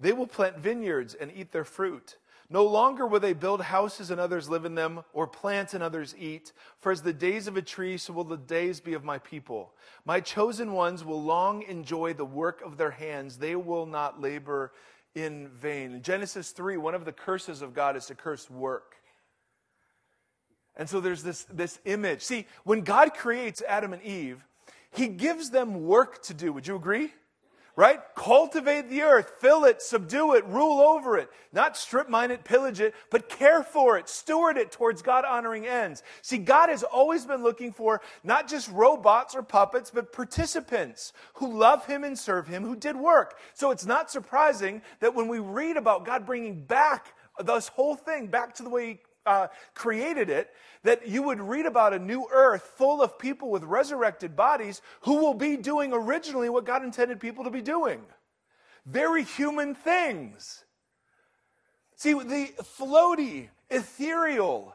They 0.00 0.12
will 0.12 0.26
plant 0.26 0.58
vineyards 0.58 1.14
and 1.14 1.30
eat 1.34 1.52
their 1.52 1.64
fruit. 1.64 2.16
No 2.50 2.64
longer 2.64 3.06
will 3.06 3.20
they 3.20 3.34
build 3.34 3.60
houses 3.60 4.10
and 4.10 4.18
others 4.18 4.48
live 4.48 4.64
in 4.64 4.74
them, 4.74 5.04
or 5.12 5.26
plant 5.26 5.74
and 5.74 5.82
others 5.82 6.14
eat. 6.18 6.52
For 6.78 6.90
as 6.90 7.02
the 7.02 7.12
days 7.12 7.46
of 7.46 7.58
a 7.58 7.62
tree, 7.62 7.98
so 7.98 8.14
will 8.14 8.24
the 8.24 8.38
days 8.38 8.80
be 8.80 8.94
of 8.94 9.04
my 9.04 9.18
people. 9.18 9.74
My 10.06 10.20
chosen 10.20 10.72
ones 10.72 11.04
will 11.04 11.22
long 11.22 11.62
enjoy 11.62 12.14
the 12.14 12.24
work 12.24 12.62
of 12.62 12.78
their 12.78 12.90
hands. 12.90 13.36
They 13.36 13.54
will 13.54 13.84
not 13.84 14.20
labor 14.20 14.72
in 15.14 15.48
vain. 15.48 15.92
In 15.92 16.02
Genesis 16.02 16.50
3, 16.52 16.78
one 16.78 16.94
of 16.94 17.04
the 17.04 17.12
curses 17.12 17.60
of 17.60 17.74
God 17.74 17.96
is 17.96 18.06
to 18.06 18.14
curse 18.14 18.48
work. 18.48 18.94
And 20.74 20.88
so 20.88 21.00
there's 21.00 21.22
this, 21.22 21.44
this 21.52 21.78
image. 21.84 22.22
See, 22.22 22.46
when 22.64 22.80
God 22.80 23.12
creates 23.12 23.62
Adam 23.68 23.92
and 23.92 24.02
Eve, 24.02 24.42
he 24.90 25.08
gives 25.08 25.50
them 25.50 25.84
work 25.84 26.22
to 26.22 26.34
do. 26.34 26.52
Would 26.52 26.66
you 26.66 26.76
agree? 26.76 27.12
Right? 27.78 28.00
Cultivate 28.16 28.90
the 28.90 29.02
earth, 29.02 29.34
fill 29.38 29.64
it, 29.64 29.80
subdue 29.80 30.34
it, 30.34 30.44
rule 30.46 30.80
over 30.80 31.16
it. 31.16 31.30
Not 31.52 31.76
strip 31.76 32.08
mine 32.08 32.32
it, 32.32 32.42
pillage 32.42 32.80
it, 32.80 32.92
but 33.08 33.28
care 33.28 33.62
for 33.62 33.96
it, 33.96 34.08
steward 34.08 34.56
it 34.56 34.72
towards 34.72 35.00
God 35.00 35.24
honoring 35.24 35.64
ends. 35.64 36.02
See, 36.20 36.38
God 36.38 36.70
has 36.70 36.82
always 36.82 37.24
been 37.24 37.44
looking 37.44 37.72
for 37.72 38.00
not 38.24 38.48
just 38.48 38.68
robots 38.72 39.36
or 39.36 39.44
puppets, 39.44 39.92
but 39.92 40.12
participants 40.12 41.12
who 41.34 41.56
love 41.56 41.86
Him 41.86 42.02
and 42.02 42.18
serve 42.18 42.48
Him, 42.48 42.64
who 42.64 42.74
did 42.74 42.96
work. 42.96 43.38
So 43.54 43.70
it's 43.70 43.86
not 43.86 44.10
surprising 44.10 44.82
that 44.98 45.14
when 45.14 45.28
we 45.28 45.38
read 45.38 45.76
about 45.76 46.04
God 46.04 46.26
bringing 46.26 46.64
back 46.64 47.14
this 47.44 47.68
whole 47.68 47.94
thing 47.94 48.26
back 48.26 48.56
to 48.56 48.64
the 48.64 48.70
way 48.70 48.88
He 48.88 48.98
uh, 49.28 49.48
created 49.74 50.30
it, 50.30 50.50
that 50.82 51.06
you 51.06 51.22
would 51.22 51.40
read 51.40 51.66
about 51.66 51.92
a 51.92 51.98
new 51.98 52.26
earth 52.32 52.62
full 52.76 53.02
of 53.02 53.18
people 53.18 53.50
with 53.50 53.62
resurrected 53.62 54.34
bodies 54.34 54.80
who 55.02 55.16
will 55.16 55.34
be 55.34 55.56
doing 55.56 55.92
originally 55.92 56.48
what 56.48 56.64
God 56.64 56.82
intended 56.82 57.20
people 57.20 57.44
to 57.44 57.50
be 57.50 57.62
doing 57.62 58.00
very 58.86 59.22
human 59.22 59.74
things. 59.74 60.64
See, 61.96 62.14
the 62.14 62.52
floaty, 62.62 63.48
ethereal 63.70 64.74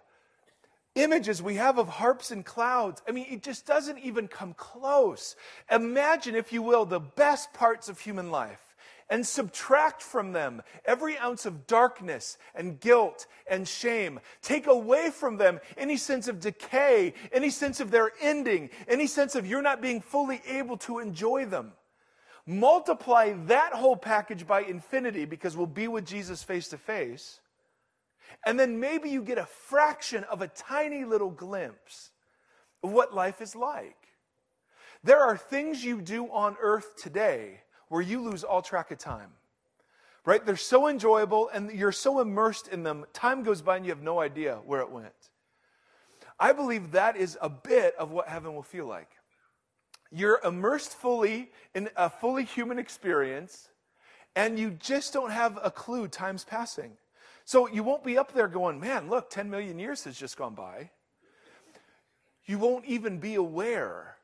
images 0.95 1.41
we 1.41 1.55
have 1.55 1.79
of 1.79 1.87
harps 1.87 2.29
and 2.29 2.45
clouds, 2.45 3.01
I 3.07 3.11
mean, 3.11 3.25
it 3.29 3.41
just 3.41 3.65
doesn't 3.65 3.97
even 3.99 4.27
come 4.27 4.53
close. 4.53 5.35
Imagine, 5.71 6.35
if 6.35 6.53
you 6.53 6.61
will, 6.61 6.85
the 6.85 6.99
best 6.99 7.53
parts 7.53 7.89
of 7.89 7.99
human 7.99 8.29
life 8.29 8.62
and 9.09 9.25
subtract 9.25 10.01
from 10.01 10.31
them 10.31 10.61
every 10.85 11.17
ounce 11.17 11.45
of 11.45 11.67
darkness 11.67 12.37
and 12.55 12.79
guilt 12.79 13.27
and 13.47 13.67
shame. 13.67 14.19
Take 14.41 14.67
away 14.67 15.09
from 15.09 15.37
them 15.37 15.59
any 15.77 15.97
sense 15.97 16.27
of 16.27 16.39
decay, 16.39 17.13
any 17.31 17.49
sense 17.49 17.79
of 17.79 17.91
their 17.91 18.11
ending, 18.21 18.69
any 18.87 19.07
sense 19.07 19.35
of 19.35 19.45
you're 19.45 19.61
not 19.61 19.81
being 19.81 20.01
fully 20.01 20.41
able 20.47 20.77
to 20.77 20.99
enjoy 20.99 21.45
them. 21.45 21.73
Multiply 22.45 23.33
that 23.45 23.73
whole 23.73 23.95
package 23.95 24.45
by 24.45 24.61
infinity 24.61 25.25
because 25.25 25.55
we'll 25.55 25.67
be 25.67 25.87
with 25.87 26.05
Jesus 26.05 26.43
face 26.43 26.67
to 26.69 26.77
face. 26.77 27.39
And 28.45 28.59
then 28.59 28.79
maybe 28.79 29.09
you 29.09 29.21
get 29.21 29.37
a 29.37 29.45
fraction 29.45 30.23
of 30.25 30.41
a 30.41 30.47
tiny 30.47 31.05
little 31.05 31.29
glimpse 31.29 32.11
of 32.83 32.91
what 32.91 33.13
life 33.13 33.41
is 33.41 33.55
like. 33.55 33.95
There 35.03 35.21
are 35.21 35.37
things 35.37 35.83
you 35.83 36.01
do 36.01 36.27
on 36.27 36.55
earth 36.61 37.01
today 37.01 37.61
where 37.93 38.01
you 38.01 38.23
lose 38.23 38.43
all 38.43 38.63
track 38.63 38.89
of 38.89 38.97
time. 38.97 39.29
Right? 40.25 40.43
They're 40.43 40.57
so 40.57 40.87
enjoyable 40.87 41.51
and 41.53 41.69
you're 41.69 41.91
so 41.91 42.21
immersed 42.21 42.67
in 42.67 42.81
them, 42.81 43.05
time 43.13 43.43
goes 43.43 43.61
by 43.61 43.77
and 43.77 43.85
you 43.85 43.91
have 43.91 44.01
no 44.01 44.19
idea 44.19 44.55
where 44.65 44.81
it 44.81 44.89
went. 44.89 45.13
I 46.39 46.53
believe 46.53 46.93
that 46.93 47.15
is 47.15 47.37
a 47.39 47.49
bit 47.49 47.93
of 47.99 48.09
what 48.09 48.27
heaven 48.27 48.55
will 48.55 48.63
feel 48.63 48.87
like. 48.87 49.09
You're 50.11 50.39
immersed 50.43 50.95
fully 50.95 51.51
in 51.75 51.87
a 51.95 52.09
fully 52.09 52.45
human 52.45 52.79
experience, 52.79 53.69
and 54.35 54.57
you 54.57 54.71
just 54.71 55.13
don't 55.13 55.29
have 55.29 55.59
a 55.63 55.69
clue 55.69 56.07
time's 56.07 56.43
passing. 56.43 56.93
So 57.45 57.67
you 57.67 57.83
won't 57.83 58.03
be 58.03 58.17
up 58.17 58.33
there 58.33 58.47
going, 58.47 58.79
man, 58.79 59.07
look, 59.07 59.29
10 59.29 59.51
million 59.51 59.77
years 59.77 60.03
has 60.05 60.17
just 60.17 60.35
gone 60.35 60.55
by. 60.55 60.89
You 62.47 62.57
won't 62.57 62.85
even 62.85 63.19
be 63.19 63.35
aware 63.35 64.15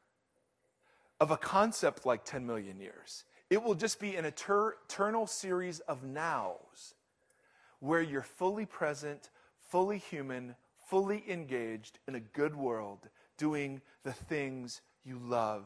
of 1.20 1.30
a 1.30 1.38
concept 1.38 2.08
like 2.08 2.26
10 2.26 2.48
million 2.48 2.80
years. 2.80 3.26
It 3.50 3.64
will 3.64 3.76
just 3.76 4.00
be 4.00 4.16
an 4.16 4.26
eternal 4.26 5.26
series 5.26 5.80
of 5.82 6.04
nows 6.04 6.94
where 7.80 8.02
you're 8.02 8.22
fully 8.22 8.66
present, 8.66 9.32
fully 9.70 9.98
human, 9.98 10.56
fully 10.88 11.24
engaged 11.28 11.98
in 12.08 12.16
a 12.16 12.20
good 12.20 12.56
world, 12.56 13.10
doing 13.38 13.82
the 14.04 14.14
things 14.14 14.82
you 15.04 15.18
love 15.18 15.66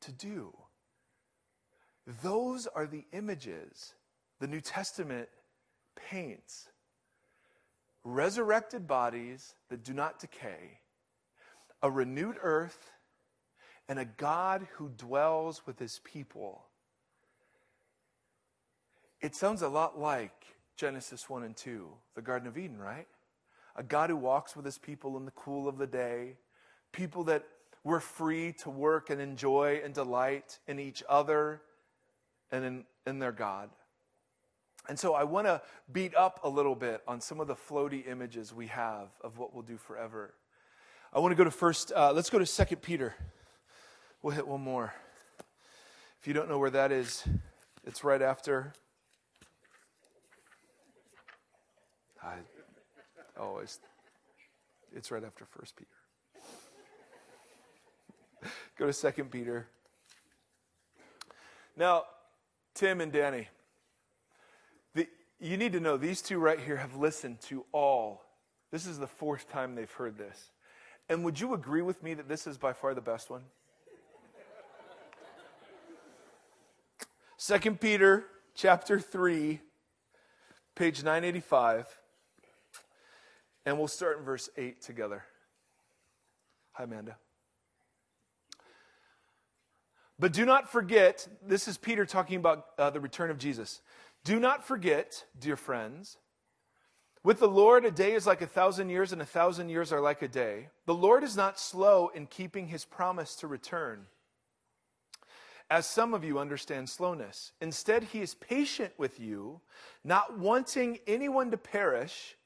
to 0.00 0.12
do. 0.12 0.54
Those 2.22 2.66
are 2.68 2.86
the 2.86 3.04
images 3.12 3.94
the 4.38 4.46
New 4.46 4.60
Testament 4.60 5.28
paints 5.96 6.68
resurrected 8.04 8.86
bodies 8.86 9.54
that 9.68 9.84
do 9.84 9.92
not 9.92 10.18
decay, 10.18 10.78
a 11.82 11.90
renewed 11.90 12.36
earth, 12.40 12.92
and 13.88 13.98
a 13.98 14.04
God 14.04 14.66
who 14.74 14.88
dwells 14.88 15.66
with 15.66 15.78
his 15.78 16.00
people 16.04 16.67
it 19.20 19.34
sounds 19.34 19.62
a 19.62 19.68
lot 19.68 19.98
like 19.98 20.32
Genesis 20.76 21.28
1 21.28 21.42
and 21.42 21.56
2, 21.56 21.88
the 22.14 22.22
Garden 22.22 22.46
of 22.46 22.56
Eden, 22.56 22.78
right? 22.78 23.08
A 23.74 23.82
God 23.82 24.10
who 24.10 24.16
walks 24.16 24.54
with 24.54 24.64
his 24.64 24.78
people 24.78 25.16
in 25.16 25.24
the 25.24 25.32
cool 25.32 25.68
of 25.68 25.78
the 25.78 25.86
day, 25.86 26.36
people 26.92 27.24
that 27.24 27.44
were 27.82 28.00
free 28.00 28.52
to 28.52 28.70
work 28.70 29.10
and 29.10 29.20
enjoy 29.20 29.80
and 29.84 29.92
delight 29.92 30.58
in 30.68 30.78
each 30.78 31.02
other 31.08 31.60
and 32.52 32.64
in, 32.64 32.84
in 33.06 33.18
their 33.18 33.32
God. 33.32 33.70
And 34.88 34.98
so 34.98 35.14
I 35.14 35.24
want 35.24 35.46
to 35.46 35.60
beat 35.92 36.14
up 36.14 36.40
a 36.44 36.48
little 36.48 36.74
bit 36.74 37.02
on 37.06 37.20
some 37.20 37.40
of 37.40 37.46
the 37.46 37.54
floaty 37.54 38.08
images 38.08 38.54
we 38.54 38.68
have 38.68 39.08
of 39.22 39.36
what 39.36 39.52
we'll 39.52 39.62
do 39.62 39.76
forever. 39.76 40.34
I 41.12 41.18
want 41.18 41.32
to 41.32 41.36
go 41.36 41.44
to 41.44 41.50
first, 41.50 41.92
uh, 41.94 42.12
let's 42.12 42.30
go 42.30 42.38
to 42.38 42.46
Second 42.46 42.82
Peter. 42.82 43.14
We'll 44.22 44.34
hit 44.34 44.46
one 44.46 44.60
more. 44.60 44.94
If 46.20 46.26
you 46.26 46.34
don't 46.34 46.48
know 46.48 46.58
where 46.58 46.70
that 46.70 46.90
is, 46.90 47.24
it's 47.84 48.02
right 48.02 48.22
after 48.22 48.72
I 52.22 52.34
oh, 53.38 53.44
always, 53.44 53.78
it's 54.94 55.10
right 55.10 55.22
after 55.24 55.44
First 55.44 55.76
Peter. 55.76 55.90
Go 58.78 58.86
to 58.86 58.92
Second 58.92 59.30
Peter. 59.30 59.68
Now, 61.76 62.04
Tim 62.74 63.00
and 63.00 63.12
Danny, 63.12 63.48
the, 64.94 65.06
you 65.40 65.56
need 65.56 65.72
to 65.72 65.80
know 65.80 65.96
these 65.96 66.20
two 66.20 66.38
right 66.38 66.58
here 66.58 66.76
have 66.76 66.96
listened 66.96 67.40
to 67.42 67.64
all. 67.72 68.24
This 68.72 68.86
is 68.86 68.98
the 68.98 69.06
fourth 69.06 69.48
time 69.48 69.74
they've 69.74 69.90
heard 69.90 70.18
this. 70.18 70.50
And 71.08 71.24
would 71.24 71.40
you 71.40 71.54
agree 71.54 71.82
with 71.82 72.02
me 72.02 72.14
that 72.14 72.28
this 72.28 72.46
is 72.46 72.58
by 72.58 72.72
far 72.72 72.94
the 72.94 73.00
best 73.00 73.30
one? 73.30 73.42
Second 77.36 77.80
Peter 77.80 78.26
chapter 78.54 78.98
3, 78.98 79.60
page 80.74 81.04
985. 81.04 81.97
And 83.68 83.76
we'll 83.76 83.86
start 83.86 84.16
in 84.16 84.24
verse 84.24 84.48
8 84.56 84.80
together. 84.80 85.24
Hi, 86.72 86.84
Amanda. 86.84 87.18
But 90.18 90.32
do 90.32 90.46
not 90.46 90.72
forget, 90.72 91.28
this 91.46 91.68
is 91.68 91.76
Peter 91.76 92.06
talking 92.06 92.36
about 92.36 92.64
uh, 92.78 92.88
the 92.88 92.98
return 92.98 93.30
of 93.30 93.36
Jesus. 93.36 93.82
Do 94.24 94.40
not 94.40 94.66
forget, 94.66 95.22
dear 95.38 95.54
friends, 95.54 96.16
with 97.22 97.40
the 97.40 97.46
Lord, 97.46 97.84
a 97.84 97.90
day 97.90 98.14
is 98.14 98.26
like 98.26 98.40
a 98.40 98.46
thousand 98.46 98.88
years, 98.88 99.12
and 99.12 99.20
a 99.20 99.26
thousand 99.26 99.68
years 99.68 99.92
are 99.92 100.00
like 100.00 100.22
a 100.22 100.28
day. 100.28 100.68
The 100.86 100.94
Lord 100.94 101.22
is 101.22 101.36
not 101.36 101.60
slow 101.60 102.08
in 102.14 102.24
keeping 102.24 102.68
his 102.68 102.86
promise 102.86 103.36
to 103.36 103.46
return, 103.46 104.06
as 105.68 105.84
some 105.84 106.14
of 106.14 106.24
you 106.24 106.38
understand 106.38 106.88
slowness. 106.88 107.52
Instead, 107.60 108.04
he 108.04 108.22
is 108.22 108.34
patient 108.34 108.94
with 108.96 109.20
you, 109.20 109.60
not 110.04 110.38
wanting 110.38 111.00
anyone 111.06 111.50
to 111.50 111.58
perish, 111.58 112.37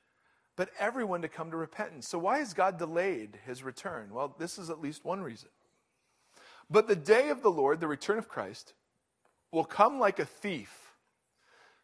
but 0.56 0.70
everyone 0.78 1.22
to 1.22 1.28
come 1.28 1.50
to 1.50 1.56
repentance. 1.56 2.08
So, 2.08 2.18
why 2.18 2.38
has 2.38 2.54
God 2.54 2.78
delayed 2.78 3.38
his 3.46 3.62
return? 3.62 4.10
Well, 4.12 4.34
this 4.38 4.58
is 4.58 4.70
at 4.70 4.80
least 4.80 5.04
one 5.04 5.22
reason. 5.22 5.48
But 6.70 6.88
the 6.88 6.96
day 6.96 7.30
of 7.30 7.42
the 7.42 7.50
Lord, 7.50 7.80
the 7.80 7.88
return 7.88 8.18
of 8.18 8.28
Christ, 8.28 8.74
will 9.50 9.64
come 9.64 9.98
like 9.98 10.18
a 10.18 10.24
thief. 10.24 10.92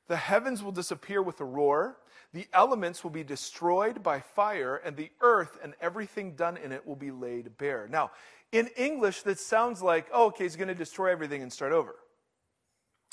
The 0.06 0.16
heavens 0.16 0.62
will 0.62 0.72
disappear 0.72 1.22
with 1.22 1.40
a 1.40 1.44
roar, 1.44 1.98
the 2.32 2.46
elements 2.52 3.02
will 3.02 3.10
be 3.10 3.24
destroyed 3.24 4.02
by 4.02 4.20
fire, 4.20 4.76
and 4.76 4.96
the 4.96 5.10
earth 5.20 5.58
and 5.62 5.74
everything 5.80 6.32
done 6.32 6.56
in 6.56 6.72
it 6.72 6.86
will 6.86 6.96
be 6.96 7.10
laid 7.10 7.56
bare. 7.58 7.88
Now, 7.90 8.10
in 8.52 8.68
English, 8.76 9.22
that 9.22 9.38
sounds 9.38 9.82
like, 9.82 10.08
oh, 10.12 10.26
okay, 10.26 10.44
he's 10.44 10.56
going 10.56 10.68
to 10.68 10.74
destroy 10.74 11.10
everything 11.10 11.42
and 11.42 11.52
start 11.52 11.72
over. 11.72 11.96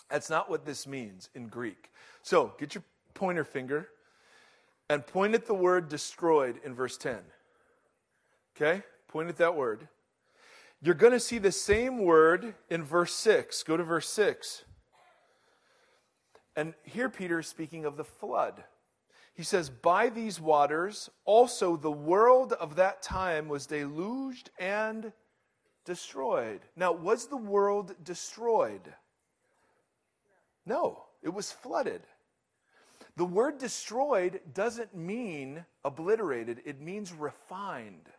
That's 0.09 0.29
not 0.29 0.49
what 0.49 0.65
this 0.65 0.85
means 0.85 1.29
in 1.33 1.47
Greek. 1.47 1.91
So 2.21 2.53
get 2.57 2.75
your 2.75 2.83
pointer 3.13 3.43
finger 3.43 3.89
and 4.89 5.05
point 5.05 5.33
at 5.33 5.45
the 5.45 5.53
word 5.53 5.89
destroyed 5.89 6.59
in 6.63 6.75
verse 6.75 6.97
10. 6.97 7.17
Okay? 8.55 8.83
Point 9.07 9.29
at 9.29 9.37
that 9.37 9.55
word. 9.55 9.87
You're 10.81 10.93
going 10.93 11.13
to 11.13 11.19
see 11.19 11.39
the 11.39 11.51
same 11.51 11.99
word 11.99 12.53
in 12.69 12.83
verse 12.83 13.13
6. 13.13 13.63
Go 13.63 13.77
to 13.77 13.83
verse 13.83 14.09
6. 14.09 14.63
And 16.55 16.73
here 16.83 17.09
Peter 17.09 17.39
is 17.39 17.47
speaking 17.47 17.85
of 17.85 17.97
the 17.97 18.03
flood. 18.03 18.63
He 19.33 19.43
says, 19.43 19.69
By 19.69 20.09
these 20.09 20.39
waters 20.39 21.09
also 21.25 21.75
the 21.75 21.91
world 21.91 22.53
of 22.53 22.75
that 22.77 23.01
time 23.01 23.49
was 23.49 23.65
deluged 23.65 24.49
and 24.59 25.11
destroyed. 25.85 26.61
Now, 26.75 26.93
was 26.93 27.27
the 27.27 27.37
world 27.37 27.95
destroyed? 28.03 28.93
No, 30.65 31.03
it 31.21 31.33
was 31.33 31.51
flooded. 31.51 32.01
The 33.17 33.25
word 33.25 33.57
destroyed 33.57 34.41
doesn't 34.53 34.95
mean 34.95 35.65
obliterated, 35.83 36.61
it 36.65 36.81
means 36.81 37.13
refined. 37.13 38.09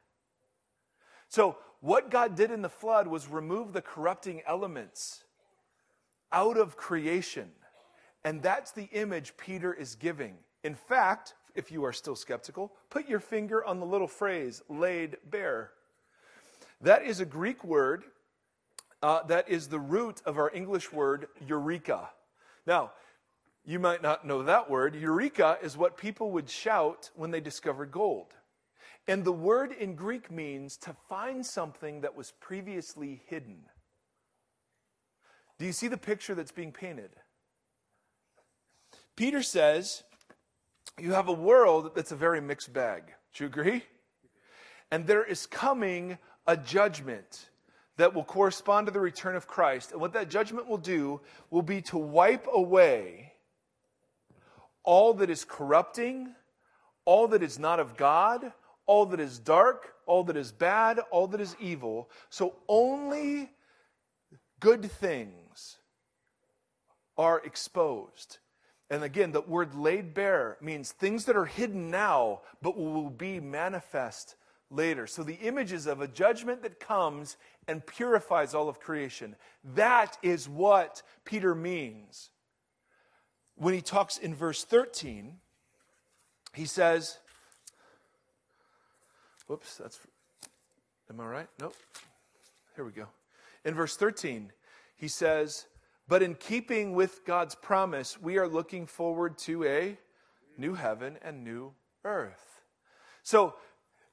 So, 1.28 1.58
what 1.80 2.10
God 2.10 2.34
did 2.34 2.50
in 2.50 2.62
the 2.62 2.68
flood 2.68 3.06
was 3.06 3.28
remove 3.28 3.72
the 3.72 3.82
corrupting 3.82 4.42
elements 4.46 5.24
out 6.32 6.56
of 6.56 6.76
creation. 6.76 7.50
And 8.24 8.42
that's 8.42 8.72
the 8.72 8.88
image 8.92 9.36
Peter 9.36 9.72
is 9.72 9.94
giving. 9.94 10.36
In 10.64 10.74
fact, 10.74 11.34
if 11.54 11.70
you 11.70 11.84
are 11.84 11.92
still 11.92 12.16
skeptical, 12.16 12.72
put 12.90 13.08
your 13.08 13.20
finger 13.20 13.64
on 13.64 13.78
the 13.78 13.86
little 13.86 14.08
phrase, 14.08 14.62
laid 14.68 15.16
bare. 15.30 15.70
That 16.80 17.04
is 17.04 17.20
a 17.20 17.24
Greek 17.24 17.62
word 17.62 18.04
uh, 19.02 19.22
that 19.24 19.48
is 19.48 19.68
the 19.68 19.78
root 19.78 20.22
of 20.24 20.38
our 20.38 20.50
English 20.54 20.92
word 20.92 21.28
eureka. 21.46 22.10
Now, 22.66 22.92
you 23.66 23.80
might 23.80 24.00
not 24.00 24.24
know 24.24 24.44
that 24.44 24.70
word. 24.70 24.94
Eureka 24.94 25.58
is 25.60 25.76
what 25.76 25.96
people 25.96 26.30
would 26.30 26.48
shout 26.48 27.10
when 27.16 27.32
they 27.32 27.40
discovered 27.40 27.90
gold. 27.90 28.32
And 29.08 29.24
the 29.24 29.32
word 29.32 29.72
in 29.72 29.96
Greek 29.96 30.30
means 30.30 30.76
to 30.78 30.94
find 31.08 31.44
something 31.44 32.02
that 32.02 32.16
was 32.16 32.32
previously 32.40 33.22
hidden. 33.26 33.64
Do 35.58 35.66
you 35.66 35.72
see 35.72 35.88
the 35.88 35.96
picture 35.96 36.34
that's 36.34 36.52
being 36.52 36.70
painted? 36.70 37.10
Peter 39.16 39.42
says, 39.42 40.04
You 41.00 41.12
have 41.14 41.28
a 41.28 41.32
world 41.32 41.92
that's 41.96 42.12
a 42.12 42.16
very 42.16 42.40
mixed 42.40 42.72
bag. 42.72 43.02
Do 43.34 43.44
you 43.44 43.48
agree? 43.48 43.82
And 44.92 45.06
there 45.06 45.24
is 45.24 45.46
coming 45.46 46.18
a 46.46 46.56
judgment 46.56 47.48
that 47.96 48.14
will 48.14 48.24
correspond 48.24 48.86
to 48.86 48.92
the 48.92 49.00
return 49.00 49.34
of 49.34 49.48
Christ. 49.48 49.90
And 49.90 50.00
what 50.00 50.12
that 50.12 50.30
judgment 50.30 50.68
will 50.68 50.78
do 50.78 51.20
will 51.50 51.62
be 51.62 51.80
to 51.82 51.98
wipe 51.98 52.46
away 52.52 53.32
all 54.86 55.12
that 55.14 55.28
is 55.28 55.44
corrupting, 55.44 56.34
all 57.04 57.28
that 57.28 57.42
is 57.42 57.58
not 57.58 57.78
of 57.78 57.96
God, 57.96 58.52
all 58.86 59.04
that 59.06 59.20
is 59.20 59.38
dark, 59.38 59.92
all 60.06 60.24
that 60.24 60.36
is 60.36 60.52
bad, 60.52 61.00
all 61.10 61.26
that 61.26 61.40
is 61.40 61.54
evil. 61.60 62.08
So 62.30 62.54
only 62.68 63.50
good 64.60 64.90
things 64.90 65.76
are 67.18 67.42
exposed. 67.44 68.38
And 68.88 69.02
again, 69.02 69.32
the 69.32 69.40
word 69.40 69.74
laid 69.74 70.14
bare 70.14 70.56
means 70.60 70.92
things 70.92 71.24
that 71.24 71.36
are 71.36 71.44
hidden 71.44 71.90
now, 71.90 72.42
but 72.62 72.78
will 72.78 73.10
be 73.10 73.40
manifest 73.40 74.36
later. 74.70 75.08
So 75.08 75.24
the 75.24 75.34
images 75.34 75.86
of 75.86 76.00
a 76.00 76.08
judgment 76.08 76.62
that 76.62 76.78
comes 76.78 77.36
and 77.66 77.84
purifies 77.84 78.54
all 78.54 78.68
of 78.68 78.78
creation. 78.78 79.34
That 79.74 80.16
is 80.22 80.48
what 80.48 81.02
Peter 81.24 81.54
means. 81.54 82.30
When 83.56 83.74
he 83.74 83.80
talks 83.80 84.18
in 84.18 84.34
verse 84.34 84.64
13, 84.64 85.36
he 86.54 86.66
says, 86.66 87.18
Whoops, 89.46 89.76
that's. 89.76 89.98
Am 91.08 91.20
I 91.20 91.26
right? 91.26 91.48
Nope. 91.60 91.74
Here 92.74 92.84
we 92.84 92.92
go. 92.92 93.06
In 93.64 93.74
verse 93.74 93.96
13, 93.96 94.52
he 94.96 95.08
says, 95.08 95.66
But 96.08 96.22
in 96.22 96.34
keeping 96.34 96.92
with 96.92 97.24
God's 97.24 97.54
promise, 97.54 98.20
we 98.20 98.38
are 98.38 98.48
looking 98.48 98.86
forward 98.86 99.38
to 99.38 99.64
a 99.64 99.98
new 100.58 100.74
heaven 100.74 101.18
and 101.22 101.44
new 101.44 101.72
earth. 102.04 102.62
So 103.22 103.54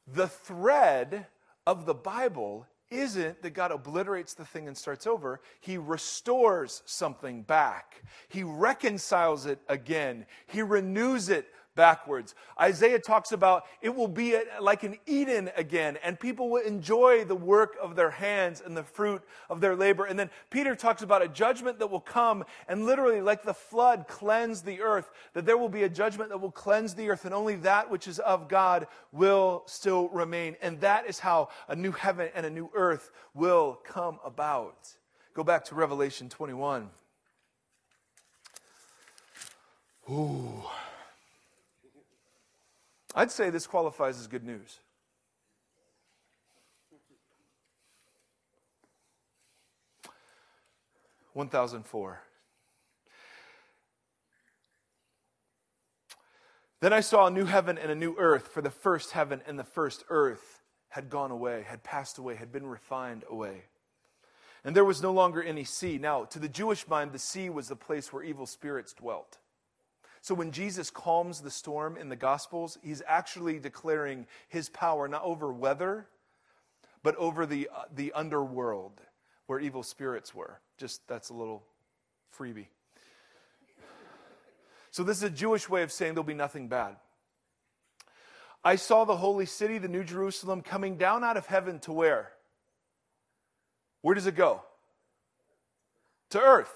the 0.08 0.28
thread 0.28 1.28
of 1.66 1.86
the 1.86 1.94
Bible 1.94 2.68
isn't 3.00 3.42
that 3.42 3.52
God 3.52 3.72
obliterates 3.72 4.34
the 4.34 4.46
thing 4.46 4.68
and 4.68 4.78
starts 4.78 5.08
over. 5.08 5.42
He 5.60 5.78
restores 5.78 6.82
something 6.86 7.44
back. 7.44 8.04
He 8.30 8.44
reconciles 8.44 9.46
it 9.46 9.60
again. 9.68 10.26
He 10.48 10.62
renews 10.62 11.30
it 11.30 11.48
backwards. 11.76 12.36
Isaiah 12.60 13.00
talks 13.00 13.32
about 13.32 13.66
it 13.82 13.94
will 13.94 14.08
be 14.08 14.38
like 14.62 14.84
an 14.84 14.98
Eden 15.06 15.50
again, 15.56 15.98
and 16.04 16.20
people 16.20 16.50
will 16.50 16.62
enjoy 16.62 17.26
the 17.26 17.36
work 17.36 17.78
of 17.82 17.96
their 17.96 18.12
hands 18.12 18.62
and 18.66 18.76
the 18.76 18.84
fruit 18.84 19.22
of 19.50 19.62
their 19.62 19.76
labor. 19.76 20.06
And 20.06 20.18
then 20.18 20.30
Peter 20.50 20.76
talks 20.76 21.02
about 21.02 21.22
a 21.22 21.28
judgment 21.28 21.80
that 21.80 21.90
will 21.90 22.00
come 22.00 22.44
and 22.68 22.86
literally, 22.86 23.22
like 23.22 23.44
the 23.44 23.54
flood, 23.54 24.06
cleanse 24.08 24.62
the 24.62 24.82
earth, 24.82 25.10
that 25.34 25.46
there 25.46 25.58
will 25.58 25.70
be 25.70 25.84
a 25.84 25.90
judgment 25.90 26.30
that 26.30 26.38
will 26.40 26.52
cleanse 26.52 26.94
the 26.96 27.10
earth, 27.10 27.26
and 27.26 27.34
only 27.34 27.56
that 27.56 27.90
which 27.90 28.08
is 28.08 28.20
of 28.20 28.48
God 28.48 28.88
will 29.12 29.64
still 29.66 30.10
remain. 30.10 30.56
And 30.62 30.80
that 30.82 31.08
is 31.08 31.20
how 31.20 31.50
a 31.68 31.76
new 31.76 31.92
heaven 31.92 32.30
and 32.36 32.46
a 32.46 32.50
new 32.50 32.70
earth 32.74 33.12
will 33.34 33.80
come 33.84 34.20
about. 34.24 34.90
Go 35.34 35.44
back 35.44 35.66
to 35.66 35.76
Revelation 35.76 36.30
21. 36.30 36.90
Ooh. 40.10 40.64
I'd 43.16 43.32
say 43.32 43.50
this 43.50 43.68
qualifies 43.68 44.20
as 44.20 44.28
good 44.28 44.44
news. 44.44 44.80
One 51.34 51.50
thousand 51.50 51.86
four. 51.86 52.22
Then 56.80 56.92
I 56.92 57.00
saw 57.00 57.28
a 57.28 57.32
new 57.32 57.46
heaven 57.46 57.78
and 57.78 57.90
a 57.90 57.96
new 57.96 58.14
earth, 58.18 58.50
for 58.50 58.62
the 58.62 58.70
first 58.70 59.12
heaven 59.12 59.42
and 59.48 59.58
the 59.58 59.64
first 59.64 60.04
earth 60.10 60.62
had 60.90 61.10
gone 61.10 61.32
away, 61.32 61.66
had 61.68 61.82
passed 61.82 62.18
away, 62.18 62.36
had 62.36 62.52
been 62.52 62.68
refined 62.68 63.24
away. 63.30 63.64
And 64.64 64.76
there 64.76 64.86
was 64.86 65.02
no 65.02 65.12
longer 65.12 65.42
any 65.42 65.64
sea. 65.64 65.98
Now, 65.98 66.26
to 66.26 66.40
the 66.40 66.50
Jewish 66.50 66.88
mind, 66.88 67.14
the 67.14 67.20
sea 67.20 67.50
was 67.50 67.70
the 67.70 67.76
place 67.76 68.12
where 68.12 68.22
evil 68.22 68.46
spirits 68.46 68.94
dwelt. 68.94 69.38
So 70.24 70.34
when 70.34 70.54
Jesus 70.54 70.90
calms 70.90 71.42
the 71.42 71.52
storm 71.52 71.98
in 71.98 72.08
the 72.08 72.16
Gospels, 72.16 72.78
he's 72.82 73.04
actually 73.06 73.60
declaring 73.60 74.26
his 74.48 74.70
power 74.70 75.06
not 75.10 75.22
over 75.22 75.52
weather, 75.52 76.08
but 77.04 77.18
over 77.18 77.46
the, 77.46 77.68
uh, 77.68 77.84
the 77.94 78.14
underworld 78.14 79.02
where 79.48 79.60
evil 79.60 79.84
spirits 79.84 80.34
were. 80.34 80.62
Just 80.78 81.06
that's 81.10 81.28
a 81.28 81.34
little 81.34 81.66
freebie. 82.40 82.68
So 84.92 85.04
this 85.04 85.18
is 85.18 85.24
a 85.24 85.30
Jewish 85.30 85.68
way 85.68 85.84
of 85.84 85.92
saying 85.92 86.14
there'll 86.14 86.24
be 86.24 86.34
nothing 86.34 86.70
bad. 86.70 86.96
I 88.64 88.78
saw 88.78 89.04
the 89.04 89.18
holy 89.18 89.46
city, 89.46 89.78
the 89.78 89.90
New 89.90 90.06
Jerusalem, 90.06 90.62
coming 90.62 90.96
down 90.96 91.26
out 91.26 91.36
of 91.36 91.48
heaven 91.48 91.80
to 91.80 91.92
where? 91.92 92.32
Where 94.02 94.16
does 94.16 94.26
it 94.26 94.38
go? 94.38 94.62
To 96.30 96.40
earth. 96.40 96.74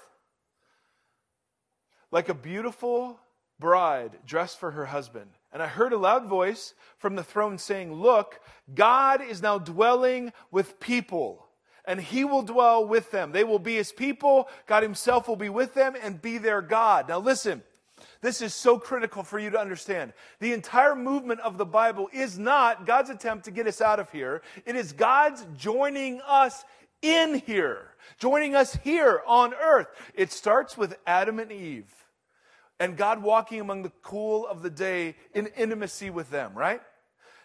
Like 2.10 2.28
a 2.28 2.34
beautiful 2.34 3.18
bride 3.58 4.18
dressed 4.26 4.58
for 4.58 4.70
her 4.70 4.86
husband. 4.86 5.30
And 5.52 5.62
I 5.62 5.66
heard 5.66 5.92
a 5.92 5.98
loud 5.98 6.26
voice 6.26 6.74
from 6.98 7.16
the 7.16 7.24
throne 7.24 7.58
saying, 7.58 7.92
Look, 7.92 8.40
God 8.74 9.22
is 9.22 9.42
now 9.42 9.58
dwelling 9.58 10.32
with 10.50 10.78
people, 10.78 11.46
and 11.84 12.00
he 12.00 12.24
will 12.24 12.42
dwell 12.42 12.86
with 12.86 13.10
them. 13.10 13.32
They 13.32 13.44
will 13.44 13.58
be 13.58 13.76
his 13.76 13.92
people. 13.92 14.48
God 14.66 14.82
himself 14.82 15.26
will 15.26 15.36
be 15.36 15.48
with 15.48 15.74
them 15.74 15.94
and 16.00 16.20
be 16.20 16.38
their 16.38 16.62
God. 16.62 17.08
Now 17.08 17.18
listen. 17.18 17.62
This 18.20 18.42
is 18.42 18.52
so 18.52 18.78
critical 18.78 19.22
for 19.22 19.38
you 19.38 19.50
to 19.50 19.60
understand. 19.60 20.12
The 20.40 20.52
entire 20.52 20.96
movement 20.96 21.40
of 21.40 21.56
the 21.56 21.64
Bible 21.64 22.08
is 22.12 22.36
not 22.38 22.84
God's 22.84 23.10
attempt 23.10 23.44
to 23.44 23.52
get 23.52 23.68
us 23.68 23.80
out 23.80 24.00
of 24.00 24.10
here. 24.10 24.42
It 24.66 24.74
is 24.74 24.92
God's 24.92 25.46
joining 25.56 26.20
us 26.26 26.64
in 27.00 27.36
here, 27.46 27.94
joining 28.18 28.56
us 28.56 28.74
here 28.74 29.22
on 29.26 29.54
earth. 29.54 29.86
It 30.14 30.32
starts 30.32 30.76
with 30.76 30.96
Adam 31.06 31.38
and 31.38 31.52
Eve 31.52 31.92
and 32.80 32.96
God 32.96 33.22
walking 33.22 33.60
among 33.60 33.82
the 33.82 33.92
cool 34.02 34.46
of 34.46 34.62
the 34.62 34.70
day 34.70 35.16
in 35.34 35.46
intimacy 35.48 36.10
with 36.10 36.30
them, 36.30 36.54
right? 36.54 36.80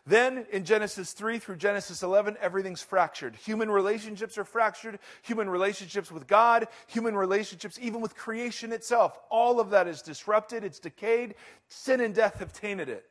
Then 0.06 0.46
in 0.52 0.66
Genesis 0.66 1.14
3 1.14 1.40
through 1.40 1.56
Genesis 1.56 2.04
11, 2.04 2.36
everything's 2.42 2.82
fractured. 2.82 3.38
Human 3.38 3.72
relationships 3.72 4.38
are 4.38 4.44
fractured. 4.44 5.00
Human 5.22 5.50
relationships 5.50 6.12
with 6.12 6.28
God, 6.28 6.68
human 6.88 7.16
relationships 7.16 7.80
even 7.82 8.02
with 8.02 8.16
creation 8.16 8.74
itself. 8.74 9.18
All 9.30 9.62
of 9.62 9.70
that 9.70 9.88
is 9.88 10.02
disrupted. 10.02 10.66
It's 10.66 10.80
decayed. 10.80 11.36
Sin 11.70 12.02
and 12.02 12.14
death 12.14 12.40
have 12.40 12.52
tainted 12.52 12.90
it. 12.90 13.06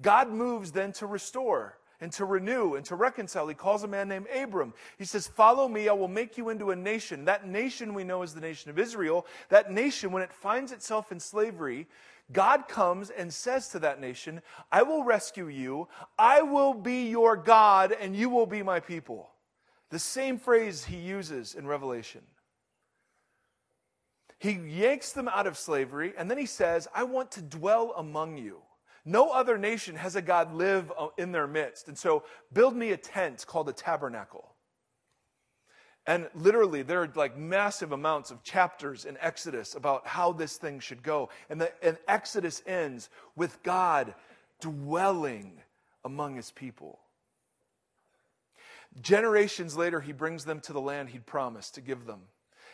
God 0.00 0.30
moves 0.30 0.70
then 0.70 0.92
to 0.92 1.06
restore 1.06 1.76
and 2.02 2.12
to 2.12 2.24
renew 2.24 2.74
and 2.74 2.84
to 2.84 2.96
reconcile. 2.96 3.46
He 3.46 3.54
calls 3.54 3.84
a 3.84 3.88
man 3.88 4.08
named 4.08 4.26
Abram. 4.34 4.74
He 4.98 5.04
says, 5.04 5.28
Follow 5.28 5.68
me, 5.68 5.88
I 5.88 5.92
will 5.92 6.08
make 6.08 6.36
you 6.36 6.50
into 6.50 6.72
a 6.72 6.76
nation. 6.76 7.24
That 7.24 7.46
nation 7.46 7.94
we 7.94 8.02
know 8.02 8.22
is 8.22 8.34
the 8.34 8.40
nation 8.40 8.70
of 8.70 8.78
Israel. 8.78 9.24
That 9.48 9.70
nation, 9.70 10.10
when 10.10 10.22
it 10.22 10.32
finds 10.32 10.72
itself 10.72 11.12
in 11.12 11.20
slavery, 11.20 11.86
God 12.32 12.66
comes 12.66 13.10
and 13.10 13.32
says 13.32 13.68
to 13.68 13.78
that 13.80 14.00
nation, 14.00 14.42
I 14.70 14.82
will 14.82 15.04
rescue 15.04 15.46
you. 15.46 15.88
I 16.18 16.42
will 16.42 16.74
be 16.74 17.08
your 17.08 17.36
God, 17.36 17.92
and 17.92 18.16
you 18.16 18.28
will 18.28 18.46
be 18.46 18.62
my 18.62 18.80
people. 18.80 19.30
The 19.90 19.98
same 19.98 20.38
phrase 20.38 20.84
he 20.84 20.96
uses 20.96 21.54
in 21.54 21.66
Revelation. 21.66 22.22
He 24.38 24.52
yanks 24.52 25.12
them 25.12 25.28
out 25.28 25.46
of 25.46 25.56
slavery, 25.56 26.14
and 26.18 26.28
then 26.28 26.38
he 26.38 26.46
says, 26.46 26.88
I 26.92 27.04
want 27.04 27.30
to 27.32 27.42
dwell 27.42 27.94
among 27.96 28.38
you. 28.38 28.62
No 29.04 29.30
other 29.30 29.58
nation 29.58 29.96
has 29.96 30.14
a 30.14 30.22
God 30.22 30.54
live 30.54 30.92
uh, 30.96 31.08
in 31.18 31.32
their 31.32 31.46
midst. 31.46 31.88
And 31.88 31.98
so, 31.98 32.24
build 32.52 32.76
me 32.76 32.90
a 32.92 32.96
tent 32.96 33.44
called 33.46 33.68
a 33.68 33.72
tabernacle. 33.72 34.54
And 36.06 36.28
literally, 36.34 36.82
there 36.82 37.02
are 37.02 37.10
like 37.14 37.36
massive 37.36 37.92
amounts 37.92 38.30
of 38.30 38.42
chapters 38.42 39.04
in 39.04 39.16
Exodus 39.20 39.74
about 39.74 40.06
how 40.06 40.32
this 40.32 40.56
thing 40.56 40.80
should 40.80 41.02
go. 41.02 41.28
And, 41.48 41.60
the, 41.60 41.72
and 41.82 41.96
Exodus 42.08 42.62
ends 42.66 43.08
with 43.36 43.62
God 43.62 44.14
dwelling 44.60 45.60
among 46.04 46.34
his 46.36 46.50
people. 46.50 46.98
Generations 49.00 49.76
later, 49.76 50.00
he 50.00 50.12
brings 50.12 50.44
them 50.44 50.60
to 50.60 50.72
the 50.72 50.80
land 50.80 51.08
he'd 51.10 51.24
promised 51.24 51.76
to 51.76 51.80
give 51.80 52.04
them. 52.04 52.20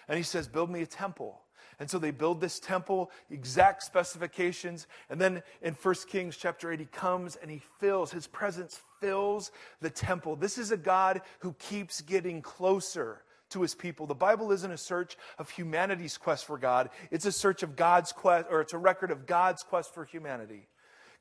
And 0.08 0.16
he 0.16 0.22
says, 0.22 0.48
Build 0.48 0.70
me 0.70 0.82
a 0.82 0.86
temple. 0.86 1.40
And 1.78 1.88
so 1.88 1.98
they 1.98 2.10
build 2.10 2.40
this 2.40 2.58
temple, 2.58 3.10
exact 3.30 3.82
specifications. 3.82 4.86
And 5.10 5.20
then 5.20 5.42
in 5.62 5.74
1 5.74 5.94
Kings 6.08 6.36
chapter 6.36 6.72
8, 6.72 6.80
he 6.80 6.86
comes 6.86 7.36
and 7.36 7.50
he 7.50 7.62
fills, 7.78 8.10
his 8.10 8.26
presence 8.26 8.80
fills 9.00 9.50
the 9.80 9.90
temple. 9.90 10.36
This 10.36 10.58
is 10.58 10.72
a 10.72 10.76
God 10.76 11.22
who 11.40 11.54
keeps 11.54 12.00
getting 12.00 12.42
closer 12.42 13.22
to 13.50 13.62
his 13.62 13.74
people. 13.74 14.06
The 14.06 14.14
Bible 14.14 14.52
isn't 14.52 14.70
a 14.70 14.78
search 14.78 15.16
of 15.38 15.50
humanity's 15.50 16.18
quest 16.18 16.44
for 16.44 16.58
God, 16.58 16.90
it's 17.10 17.26
a 17.26 17.32
search 17.32 17.62
of 17.62 17.76
God's 17.76 18.12
quest, 18.12 18.46
or 18.50 18.60
it's 18.60 18.72
a 18.72 18.78
record 18.78 19.10
of 19.10 19.26
God's 19.26 19.62
quest 19.62 19.94
for 19.94 20.04
humanity. 20.04 20.68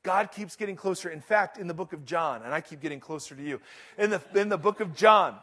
God 0.03 0.31
keeps 0.31 0.55
getting 0.55 0.75
closer. 0.75 1.09
In 1.09 1.21
fact, 1.21 1.57
in 1.57 1.67
the 1.67 1.73
book 1.73 1.91
of 1.91 2.05
John, 2.05 2.43
and 2.43 2.53
I 2.53 2.61
keep 2.61 2.79
getting 2.81 2.99
closer 2.99 3.35
to 3.35 3.41
you, 3.41 3.59
in 3.97 4.09
the, 4.09 4.21
in 4.35 4.49
the 4.49 4.57
book 4.57 4.79
of 4.79 4.95
John, 4.95 5.35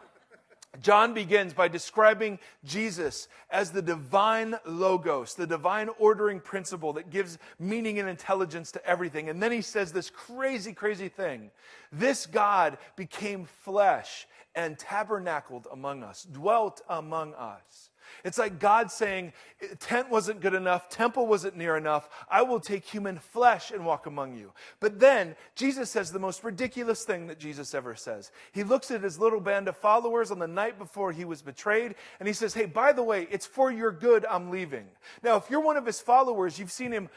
John 0.80 1.14
begins 1.14 1.52
by 1.52 1.68
describing 1.68 2.38
Jesus 2.64 3.28
as 3.50 3.70
the 3.70 3.82
divine 3.82 4.56
logos, 4.66 5.34
the 5.34 5.46
divine 5.46 5.88
ordering 5.98 6.40
principle 6.40 6.94
that 6.94 7.10
gives 7.10 7.38
meaning 7.58 7.98
and 7.98 8.08
intelligence 8.08 8.72
to 8.72 8.86
everything. 8.86 9.28
And 9.28 9.42
then 9.42 9.52
he 9.52 9.62
says 9.62 9.92
this 9.92 10.10
crazy, 10.10 10.72
crazy 10.72 11.08
thing. 11.08 11.50
This 11.92 12.26
God 12.26 12.78
became 12.96 13.44
flesh 13.44 14.26
and 14.54 14.78
tabernacled 14.78 15.66
among 15.70 16.02
us, 16.02 16.24
dwelt 16.24 16.80
among 16.88 17.34
us. 17.34 17.90
It's 18.24 18.38
like 18.38 18.58
God 18.58 18.90
saying, 18.90 19.32
tent 19.78 20.10
wasn't 20.10 20.40
good 20.40 20.54
enough, 20.54 20.88
temple 20.88 21.26
wasn't 21.26 21.56
near 21.56 21.76
enough. 21.76 22.08
I 22.30 22.42
will 22.42 22.60
take 22.60 22.84
human 22.84 23.18
flesh 23.18 23.70
and 23.70 23.84
walk 23.84 24.06
among 24.06 24.34
you. 24.34 24.52
But 24.80 25.00
then 25.00 25.36
Jesus 25.54 25.90
says 25.90 26.10
the 26.10 26.18
most 26.18 26.44
ridiculous 26.44 27.04
thing 27.04 27.26
that 27.28 27.38
Jesus 27.38 27.74
ever 27.74 27.94
says. 27.94 28.30
He 28.52 28.64
looks 28.64 28.90
at 28.90 29.02
his 29.02 29.18
little 29.18 29.40
band 29.40 29.68
of 29.68 29.76
followers 29.76 30.30
on 30.30 30.38
the 30.38 30.46
night 30.46 30.78
before 30.78 31.12
he 31.12 31.24
was 31.24 31.42
betrayed, 31.42 31.94
and 32.18 32.26
he 32.26 32.34
says, 32.34 32.54
Hey, 32.54 32.66
by 32.66 32.92
the 32.92 33.02
way, 33.02 33.28
it's 33.30 33.46
for 33.46 33.70
your 33.70 33.92
good 33.92 34.24
I'm 34.26 34.50
leaving. 34.50 34.86
Now, 35.22 35.36
if 35.36 35.50
you're 35.50 35.60
one 35.60 35.76
of 35.76 35.86
his 35.86 36.00
followers, 36.00 36.58
you've 36.58 36.72
seen 36.72 36.92
him 36.92 37.08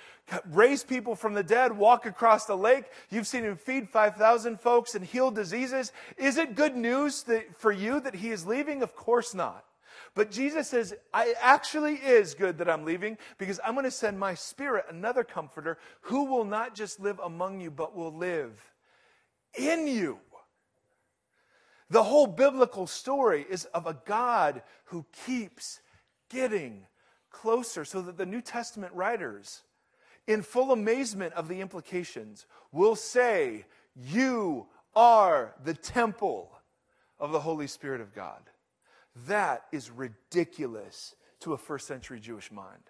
raise 0.52 0.84
people 0.84 1.15
from 1.15 1.34
the 1.34 1.43
dead, 1.43 1.78
walk 1.78 2.06
across 2.06 2.45
the 2.45 2.58
lake, 2.58 2.86
you've 3.10 3.28
seen 3.28 3.43
him 3.43 3.56
feed 3.56 3.89
5,000 3.89 4.60
folks 4.60 4.95
and 4.95 5.06
heal 5.06 5.32
diseases. 5.32 5.91
Is 6.17 6.38
it 6.38 6.56
good 6.56 6.76
news 6.76 7.23
that, 7.23 7.60
for 7.60 7.71
you 7.71 8.00
that 8.02 8.15
he 8.15 8.32
is 8.32 8.45
leaving? 8.45 8.82
Of 8.84 8.95
course 8.95 9.34
not. 9.34 9.63
But 10.17 10.32
Jesus 10.32 10.67
says, 10.67 10.95
I 11.13 11.36
actually 11.39 11.93
is 11.93 12.34
good 12.34 12.58
that 12.58 12.67
I'm 12.67 12.86
leaving 12.86 13.19
because 13.38 13.60
I'm 13.63 13.75
going 13.75 13.84
to 13.84 13.91
send 13.91 14.17
my 14.17 14.34
spirit, 14.34 14.86
another 14.89 15.23
comforter, 15.23 15.77
who 16.01 16.25
will 16.25 16.43
not 16.43 16.73
just 16.73 16.99
live 16.99 17.19
among 17.23 17.62
you, 17.62 17.69
but 17.69 17.95
will 17.95 18.12
live 18.12 18.60
in 19.53 19.86
you. 19.86 20.17
The 21.91 22.01
whole 22.01 22.25
biblical 22.25 22.88
story 22.88 23.45
is 23.47 23.65
of 23.65 23.86
a 23.86 23.95
God 24.06 24.63
who 24.86 25.06
keeps 25.27 25.82
getting 26.32 26.88
closer 27.30 27.86
so 27.86 28.01
that 28.01 28.17
the 28.17 28.25
New 28.25 28.41
Testament 28.41 28.93
writers, 28.95 29.62
in 30.25 30.41
full 30.41 30.71
amazement 30.71 31.36
of 31.36 31.47
the 31.47 31.62
implications, 31.62 32.47
will 32.71 32.95
say, 32.95 33.65
You 33.95 34.65
are 34.95 35.53
the 35.63 35.75
temple 35.75 36.58
of 37.19 37.32
the 37.32 37.41
Holy 37.41 37.67
Spirit 37.67 38.01
of 38.01 38.15
God. 38.15 38.41
That 39.25 39.63
is 39.71 39.89
ridiculous 39.89 41.15
to 41.39 41.53
a 41.53 41.58
first 41.58 41.88
century 41.88 42.19
Jewish 42.19 42.51
mind. 42.51 42.84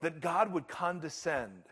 That 0.00 0.20
God 0.20 0.52
would 0.52 0.68
condescend 0.68 1.64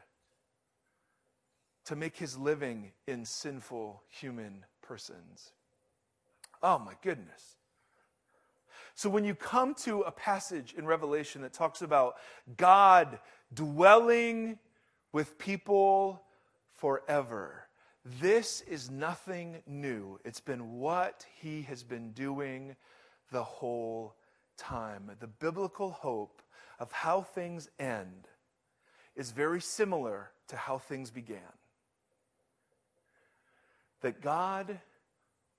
to 1.86 1.96
make 1.96 2.16
his 2.16 2.36
living 2.36 2.92
in 3.06 3.24
sinful 3.24 4.02
human 4.08 4.64
persons. 4.82 5.52
Oh 6.62 6.78
my 6.78 6.94
goodness. 7.02 7.56
So 8.94 9.08
when 9.08 9.24
you 9.24 9.34
come 9.34 9.74
to 9.84 10.00
a 10.00 10.10
passage 10.10 10.74
in 10.76 10.84
Revelation 10.84 11.42
that 11.42 11.52
talks 11.52 11.82
about 11.82 12.16
God 12.56 13.20
dwelling 13.54 14.58
with 15.12 15.38
people 15.38 16.24
forever, 16.74 17.67
this 18.20 18.62
is 18.62 18.90
nothing 18.90 19.62
new. 19.66 20.18
It's 20.24 20.40
been 20.40 20.78
what 20.78 21.26
he 21.40 21.62
has 21.62 21.82
been 21.82 22.12
doing 22.12 22.76
the 23.30 23.42
whole 23.42 24.14
time. 24.56 25.10
The 25.20 25.26
biblical 25.26 25.90
hope 25.90 26.42
of 26.78 26.92
how 26.92 27.22
things 27.22 27.68
end 27.78 28.28
is 29.16 29.30
very 29.30 29.60
similar 29.60 30.30
to 30.48 30.56
how 30.56 30.78
things 30.78 31.10
began. 31.10 31.40
That 34.00 34.22
God 34.22 34.78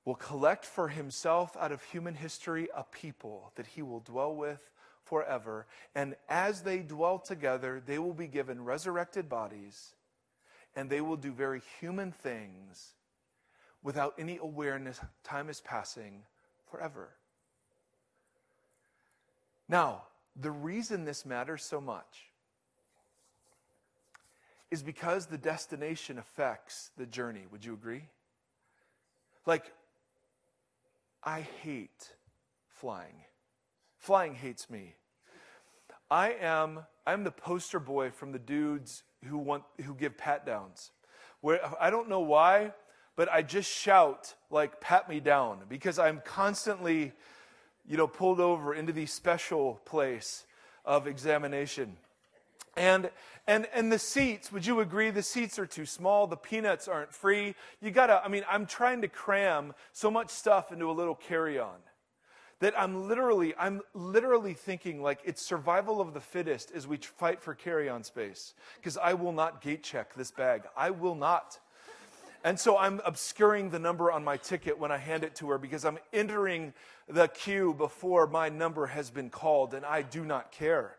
will 0.05 0.15
collect 0.15 0.65
for 0.65 0.88
himself 0.88 1.55
out 1.59 1.71
of 1.71 1.83
human 1.83 2.15
history 2.15 2.69
a 2.75 2.83
people 2.83 3.51
that 3.55 3.67
he 3.67 3.81
will 3.81 3.99
dwell 3.99 4.33
with 4.33 4.71
forever. 5.03 5.67
And 5.93 6.15
as 6.29 6.62
they 6.62 6.79
dwell 6.79 7.19
together, 7.19 7.81
they 7.85 7.99
will 7.99 8.13
be 8.13 8.27
given 8.27 8.63
resurrected 8.63 9.27
bodies 9.27 9.93
and 10.75 10.89
they 10.89 11.01
will 11.01 11.17
do 11.17 11.32
very 11.32 11.62
human 11.79 12.12
things 12.12 12.93
without 13.84 14.13
any 14.17 14.38
awareness 14.38 14.99
time 15.23 15.49
is 15.49 15.62
passing 15.62 16.23
forever. 16.69 17.10
Now, 19.67 20.03
the 20.36 20.51
reason 20.51 21.05
this 21.05 21.25
matters 21.25 21.63
so 21.63 21.79
much 21.79 22.32
is 24.71 24.84
because 24.84 25.25
the 25.25 25.38
destination 25.38 26.17
affects 26.17 26.91
the 26.97 27.05
journey. 27.05 27.45
Would 27.51 27.65
you 27.65 27.73
agree? 27.73 28.03
Like, 29.45 29.71
I 31.23 31.41
hate 31.41 32.15
flying. 32.67 33.23
Flying 33.97 34.36
hates 34.36 34.69
me. 34.69 34.95
I 36.11 36.31
am 36.41 36.79
I'm 37.05 37.23
the 37.23 37.31
poster 37.31 37.79
boy 37.79 38.11
from 38.11 38.31
the 38.31 38.39
dudes 38.39 39.03
who 39.25 39.37
want 39.37 39.63
who 39.83 39.93
give 39.93 40.17
pat 40.17 40.45
downs. 40.45 40.91
Where 41.41 41.59
I 41.79 41.89
don't 41.89 42.09
know 42.09 42.19
why, 42.19 42.73
but 43.15 43.31
I 43.31 43.41
just 43.41 43.69
shout 43.71 44.33
like 44.49 44.81
pat 44.81 45.09
me 45.09 45.19
down 45.19 45.59
because 45.69 45.99
I'm 45.99 46.21
constantly 46.25 47.13
you 47.87 47.97
know 47.97 48.07
pulled 48.07 48.39
over 48.39 48.73
into 48.73 48.93
the 48.93 49.05
special 49.05 49.81
place 49.85 50.45
of 50.85 51.07
examination. 51.07 51.97
And 52.75 53.11
and 53.47 53.67
and 53.73 53.91
the 53.91 53.99
seats, 53.99 54.51
would 54.51 54.65
you 54.65 54.79
agree 54.79 55.11
the 55.11 55.23
seats 55.23 55.59
are 55.59 55.67
too 55.67 55.85
small, 55.85 56.27
the 56.27 56.37
peanuts 56.37 56.87
aren't 56.87 57.13
free. 57.13 57.55
You 57.81 57.91
got 57.91 58.07
to 58.07 58.21
I 58.23 58.27
mean 58.29 58.43
I'm 58.49 58.65
trying 58.65 59.01
to 59.01 59.07
cram 59.07 59.73
so 59.93 60.09
much 60.09 60.29
stuff 60.29 60.71
into 60.71 60.89
a 60.89 60.93
little 60.93 61.15
carry-on 61.15 61.77
that 62.59 62.73
I'm 62.77 63.07
literally, 63.07 63.53
I'm 63.57 63.81
literally 63.93 64.53
thinking 64.53 65.01
like 65.01 65.19
it's 65.23 65.41
survival 65.41 66.01
of 66.01 66.13
the 66.13 66.19
fittest 66.19 66.71
as 66.71 66.87
we 66.87 66.97
fight 66.97 67.41
for 67.41 67.55
carry-on 67.55 68.03
space. 68.03 68.53
Because 68.75 68.97
I 68.97 69.13
will 69.13 69.31
not 69.31 69.61
gate 69.61 69.83
check 69.83 70.13
this 70.13 70.31
bag. 70.31 70.63
I 70.75 70.89
will 70.91 71.15
not. 71.15 71.59
And 72.43 72.57
so 72.59 72.77
I'm 72.77 73.01
obscuring 73.05 73.69
the 73.69 73.79
number 73.79 74.11
on 74.11 74.23
my 74.23 74.37
ticket 74.37 74.79
when 74.79 74.91
I 74.91 74.97
hand 74.97 75.23
it 75.23 75.35
to 75.35 75.49
her 75.49 75.57
because 75.57 75.83
I'm 75.83 75.99
entering 76.13 76.73
the 77.07 77.27
queue 77.27 77.73
before 77.73 78.27
my 78.27 78.47
number 78.47 78.85
has 78.85 79.09
been 79.09 79.29
called, 79.29 79.73
and 79.73 79.85
I 79.85 80.03
do 80.03 80.23
not 80.23 80.51
care. 80.51 80.95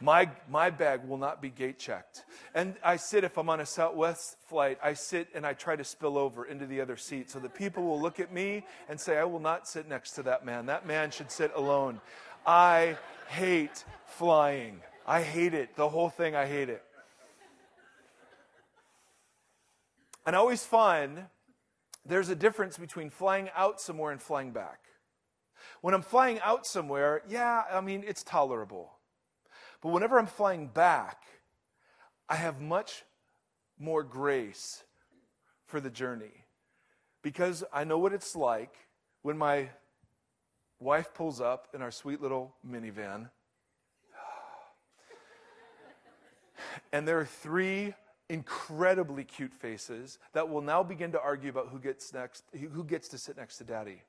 My, 0.00 0.30
my 0.50 0.68
bag 0.68 1.04
will 1.08 1.16
not 1.16 1.40
be 1.40 1.48
gate 1.48 1.78
checked. 1.78 2.24
And 2.54 2.74
I 2.84 2.96
sit, 2.96 3.24
if 3.24 3.38
I'm 3.38 3.48
on 3.48 3.60
a 3.60 3.66
Southwest 3.66 4.36
flight, 4.46 4.78
I 4.82 4.92
sit 4.92 5.28
and 5.34 5.46
I 5.46 5.54
try 5.54 5.74
to 5.74 5.84
spill 5.84 6.18
over 6.18 6.44
into 6.44 6.66
the 6.66 6.82
other 6.82 6.98
seat 6.98 7.30
so 7.30 7.38
that 7.38 7.54
people 7.54 7.84
will 7.84 8.00
look 8.00 8.20
at 8.20 8.32
me 8.32 8.66
and 8.90 9.00
say, 9.00 9.16
I 9.16 9.24
will 9.24 9.40
not 9.40 9.66
sit 9.66 9.88
next 9.88 10.12
to 10.12 10.22
that 10.24 10.44
man. 10.44 10.66
That 10.66 10.86
man 10.86 11.10
should 11.10 11.30
sit 11.30 11.50
alone. 11.54 12.00
I 12.46 12.98
hate 13.28 13.84
flying. 14.04 14.80
I 15.06 15.22
hate 15.22 15.54
it. 15.54 15.76
The 15.76 15.88
whole 15.88 16.10
thing, 16.10 16.36
I 16.36 16.46
hate 16.46 16.68
it. 16.68 16.82
And 20.26 20.36
I 20.36 20.38
always 20.38 20.64
find 20.64 21.24
there's 22.04 22.28
a 22.28 22.34
difference 22.34 22.76
between 22.76 23.08
flying 23.10 23.48
out 23.56 23.80
somewhere 23.80 24.12
and 24.12 24.20
flying 24.20 24.50
back. 24.50 24.80
When 25.80 25.94
I'm 25.94 26.02
flying 26.02 26.38
out 26.40 26.66
somewhere, 26.66 27.22
yeah, 27.28 27.62
I 27.72 27.80
mean, 27.80 28.04
it's 28.06 28.22
tolerable. 28.22 28.95
But 29.80 29.90
whenever 29.90 30.18
I'm 30.18 30.26
flying 30.26 30.68
back, 30.68 31.22
I 32.28 32.36
have 32.36 32.60
much 32.60 33.04
more 33.78 34.02
grace 34.02 34.82
for 35.66 35.80
the 35.80 35.90
journey 35.90 36.44
because 37.22 37.64
I 37.72 37.84
know 37.84 37.98
what 37.98 38.12
it's 38.12 38.34
like 38.34 38.74
when 39.22 39.36
my 39.36 39.68
wife 40.80 41.12
pulls 41.14 41.40
up 41.40 41.68
in 41.74 41.82
our 41.82 41.90
sweet 41.90 42.20
little 42.20 42.54
minivan. 42.66 43.30
And 46.92 47.06
there 47.06 47.18
are 47.18 47.26
three 47.26 47.94
incredibly 48.28 49.24
cute 49.24 49.52
faces 49.52 50.18
that 50.32 50.48
will 50.48 50.60
now 50.60 50.82
begin 50.82 51.12
to 51.12 51.20
argue 51.20 51.50
about 51.50 51.68
who 51.68 51.78
gets 51.78 52.12
next 52.12 52.42
who 52.52 52.82
gets 52.82 53.08
to 53.08 53.18
sit 53.18 53.36
next 53.36 53.56
to 53.56 53.64
daddy 53.64 54.02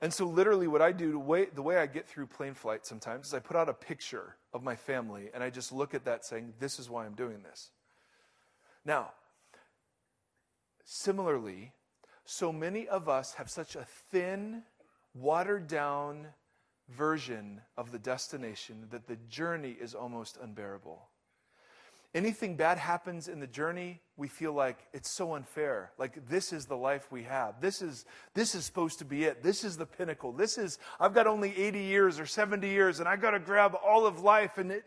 and 0.00 0.12
so 0.12 0.26
literally 0.26 0.66
what 0.66 0.82
i 0.82 0.90
do 0.90 1.12
the 1.12 1.18
way, 1.18 1.46
the 1.54 1.62
way 1.62 1.76
i 1.76 1.86
get 1.86 2.08
through 2.08 2.26
plane 2.26 2.54
flight 2.54 2.84
sometimes 2.84 3.28
is 3.28 3.34
i 3.34 3.38
put 3.38 3.56
out 3.56 3.68
a 3.68 3.72
picture 3.72 4.34
of 4.54 4.62
my 4.62 4.76
family 4.76 5.28
and 5.34 5.42
i 5.42 5.50
just 5.50 5.72
look 5.72 5.94
at 5.94 6.04
that 6.04 6.24
saying 6.24 6.54
this 6.60 6.78
is 6.78 6.88
why 6.88 7.04
i'm 7.04 7.14
doing 7.14 7.42
this. 7.42 7.70
Now 8.84 9.10
similarly 10.84 11.72
so 12.24 12.52
many 12.52 12.88
of 12.88 13.08
us 13.08 13.34
have 13.34 13.50
such 13.50 13.76
a 13.76 13.84
thin 14.10 14.62
watered 15.14 15.66
down 15.66 16.28
version 16.88 17.60
of 17.76 17.92
the 17.92 17.98
destination 17.98 18.86
that 18.90 19.06
the 19.06 19.16
journey 19.28 19.76
is 19.78 19.94
almost 19.94 20.38
unbearable 20.42 21.08
anything 22.14 22.56
bad 22.56 22.78
happens 22.78 23.28
in 23.28 23.40
the 23.40 23.46
journey, 23.46 24.00
we 24.16 24.28
feel 24.28 24.52
like 24.52 24.78
it's 24.92 25.10
so 25.10 25.34
unfair. 25.34 25.90
Like 25.98 26.28
this 26.28 26.52
is 26.52 26.66
the 26.66 26.76
life 26.76 27.10
we 27.10 27.24
have. 27.24 27.60
This 27.60 27.82
is 27.82 28.04
this 28.34 28.54
is 28.54 28.64
supposed 28.64 29.00
to 29.00 29.04
be 29.04 29.24
it. 29.24 29.42
This 29.42 29.64
is 29.64 29.76
the 29.76 29.86
pinnacle. 29.86 30.32
This 30.32 30.56
is 30.56 30.78
I've 31.00 31.14
got 31.14 31.26
only 31.26 31.56
80 31.56 31.80
years 31.80 32.20
or 32.20 32.26
70 32.26 32.68
years 32.68 33.00
and 33.00 33.08
I 33.08 33.16
got 33.16 33.32
to 33.32 33.40
grab 33.40 33.76
all 33.84 34.06
of 34.06 34.20
life 34.20 34.58
and 34.58 34.70
it 34.70 34.84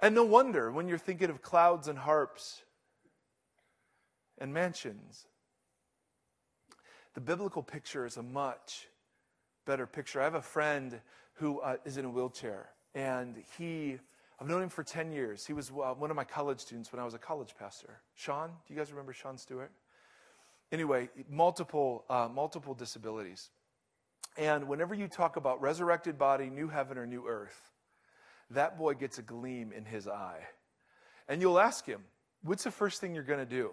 and 0.00 0.14
no 0.14 0.24
wonder 0.24 0.70
when 0.70 0.88
you're 0.88 0.98
thinking 0.98 1.30
of 1.30 1.42
clouds 1.42 1.88
and 1.88 1.98
harps 1.98 2.62
and 4.38 4.54
mansions. 4.54 5.26
The 7.14 7.20
biblical 7.20 7.62
picture 7.62 8.06
is 8.06 8.18
a 8.18 8.22
much 8.22 8.88
better 9.64 9.86
picture. 9.86 10.20
I 10.20 10.24
have 10.24 10.34
a 10.34 10.42
friend 10.42 11.00
who 11.34 11.60
uh, 11.60 11.76
is 11.84 11.96
in 11.96 12.04
a 12.04 12.10
wheelchair 12.10 12.68
and 12.94 13.42
he 13.58 13.98
I've 14.38 14.48
known 14.48 14.62
him 14.62 14.68
for 14.68 14.84
10 14.84 15.12
years. 15.12 15.46
He 15.46 15.52
was 15.52 15.70
uh, 15.70 15.94
one 15.94 16.10
of 16.10 16.16
my 16.16 16.24
college 16.24 16.60
students 16.60 16.92
when 16.92 17.00
I 17.00 17.04
was 17.04 17.14
a 17.14 17.18
college 17.18 17.54
pastor. 17.58 18.00
Sean, 18.14 18.48
do 18.66 18.74
you 18.74 18.78
guys 18.78 18.90
remember 18.90 19.12
Sean 19.12 19.38
Stewart? 19.38 19.72
Anyway, 20.72 21.08
multiple, 21.30 22.04
uh, 22.10 22.28
multiple 22.32 22.74
disabilities. 22.74 23.50
And 24.36 24.68
whenever 24.68 24.94
you 24.94 25.08
talk 25.08 25.36
about 25.36 25.60
resurrected 25.62 26.18
body, 26.18 26.50
new 26.50 26.68
heaven, 26.68 26.98
or 26.98 27.06
new 27.06 27.26
earth, 27.26 27.70
that 28.50 28.78
boy 28.78 28.94
gets 28.94 29.18
a 29.18 29.22
gleam 29.22 29.72
in 29.72 29.84
his 29.84 30.06
eye. 30.06 30.40
And 31.28 31.40
you'll 31.40 31.58
ask 31.58 31.86
him, 31.86 32.02
What's 32.42 32.62
the 32.64 32.70
first 32.70 33.00
thing 33.00 33.14
you're 33.14 33.24
going 33.24 33.40
to 33.40 33.44
do? 33.44 33.72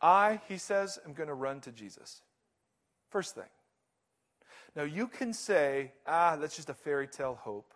I, 0.00 0.40
he 0.48 0.58
says, 0.58 0.98
am 1.04 1.12
going 1.12 1.28
to 1.28 1.34
run 1.34 1.60
to 1.62 1.72
Jesus. 1.72 2.22
First 3.10 3.34
thing. 3.34 3.48
Now, 4.76 4.84
you 4.84 5.08
can 5.08 5.32
say, 5.32 5.92
ah, 6.06 6.36
that's 6.36 6.54
just 6.54 6.70
a 6.70 6.74
fairy 6.74 7.08
tale 7.08 7.34
hope. 7.34 7.74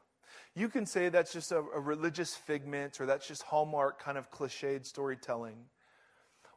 You 0.55 0.69
can 0.69 0.85
say 0.85 1.09
that's 1.09 1.33
just 1.33 1.51
a, 1.53 1.59
a 1.59 1.81
religious 1.81 2.35
figment 2.35 3.01
or 3.01 3.07
that's 3.07 3.27
just 3.27 3.43
Hallmark 3.43 4.03
kind 4.03 4.19
of 4.19 4.31
cliched 4.31 4.85
storytelling. 4.85 5.57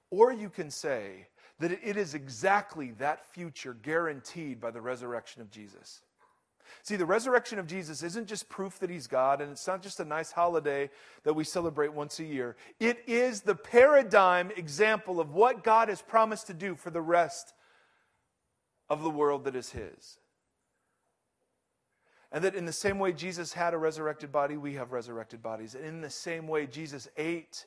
Or 0.10 0.34
you 0.34 0.50
can 0.50 0.70
say 0.70 1.28
that 1.60 1.72
it 1.72 1.98
is 1.98 2.14
exactly 2.14 2.92
that 3.00 3.26
future 3.26 3.74
guaranteed 3.74 4.60
by 4.60 4.72
the 4.72 4.82
resurrection 4.82 5.42
of 5.42 5.50
Jesus. 5.50 6.02
See, 6.84 6.96
the 6.96 7.06
resurrection 7.06 7.58
of 7.58 7.68
Jesus 7.68 8.04
isn't 8.04 8.28
just 8.28 8.50
proof 8.50 8.80
that 8.80 8.90
he's 8.90 9.08
God, 9.08 9.40
and 9.40 9.52
it's 9.52 9.68
not 9.68 9.82
just 9.82 10.00
a 10.00 10.06
nice 10.06 10.32
holiday 10.32 10.90
that 11.24 11.34
we 11.34 11.44
celebrate 11.44 11.94
once 11.94 12.20
a 12.20 12.24
year. 12.24 12.56
It 12.80 13.04
is 13.08 13.42
the 13.42 13.56
paradigm 13.56 14.52
example 14.52 15.20
of 15.20 15.34
what 15.34 15.64
God 15.64 15.90
has 15.90 16.02
promised 16.02 16.48
to 16.48 16.54
do 16.54 16.76
for 16.76 16.90
the 16.90 17.02
rest 17.02 17.54
of 18.90 19.04
the 19.04 19.10
world 19.10 19.46
that 19.46 19.56
is 19.56 19.72
his. 19.72 20.20
And 22.32 22.44
that 22.44 22.56
in 22.56 22.66
the 22.66 22.74
same 22.74 23.00
way 23.00 23.14
Jesus 23.14 23.54
had 23.54 23.74
a 23.74 23.78
resurrected 23.78 24.32
body, 24.32 24.58
we 24.58 24.74
have 24.74 24.92
resurrected 24.92 25.42
bodies. 25.42 25.76
And 25.76 25.86
in 25.86 26.02
the 26.02 26.10
same 26.10 26.48
way 26.48 26.68
Jesus 26.68 27.08
ate 27.18 27.66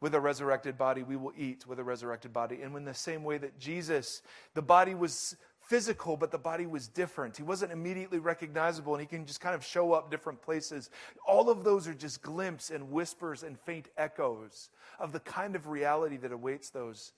with 0.00 0.14
a 0.14 0.20
resurrected 0.20 0.78
body, 0.78 1.02
we 1.02 1.16
will 1.16 1.32
eat 1.36 1.66
with 1.66 1.78
a 1.78 1.84
resurrected 1.84 2.32
body. 2.32 2.62
And 2.62 2.74
in 2.76 2.84
the 2.84 2.94
same 2.94 3.22
way 3.22 3.38
that 3.38 3.58
Jesus, 3.58 4.22
the 4.54 4.62
body 4.62 4.94
was 4.94 5.36
physical, 5.60 6.16
but 6.16 6.32
the 6.32 6.38
body 6.38 6.66
was 6.66 6.88
different. 6.88 7.36
He 7.36 7.44
wasn't 7.44 7.70
immediately 7.70 8.18
recognizable 8.18 8.94
and 8.94 9.00
he 9.00 9.06
can 9.06 9.24
just 9.24 9.40
kind 9.40 9.54
of 9.54 9.64
show 9.64 9.92
up 9.92 10.10
different 10.10 10.42
places. 10.42 10.90
All 11.24 11.48
of 11.48 11.62
those 11.62 11.86
are 11.86 11.94
just 11.94 12.22
glimpses 12.22 12.70
and 12.74 12.90
whispers 12.90 13.44
and 13.44 13.56
faint 13.60 13.88
echoes 13.96 14.70
of 14.98 15.12
the 15.12 15.20
kind 15.20 15.54
of 15.54 15.68
reality 15.68 16.16
that 16.16 16.32
awaits 16.32 16.70
those 16.70 17.12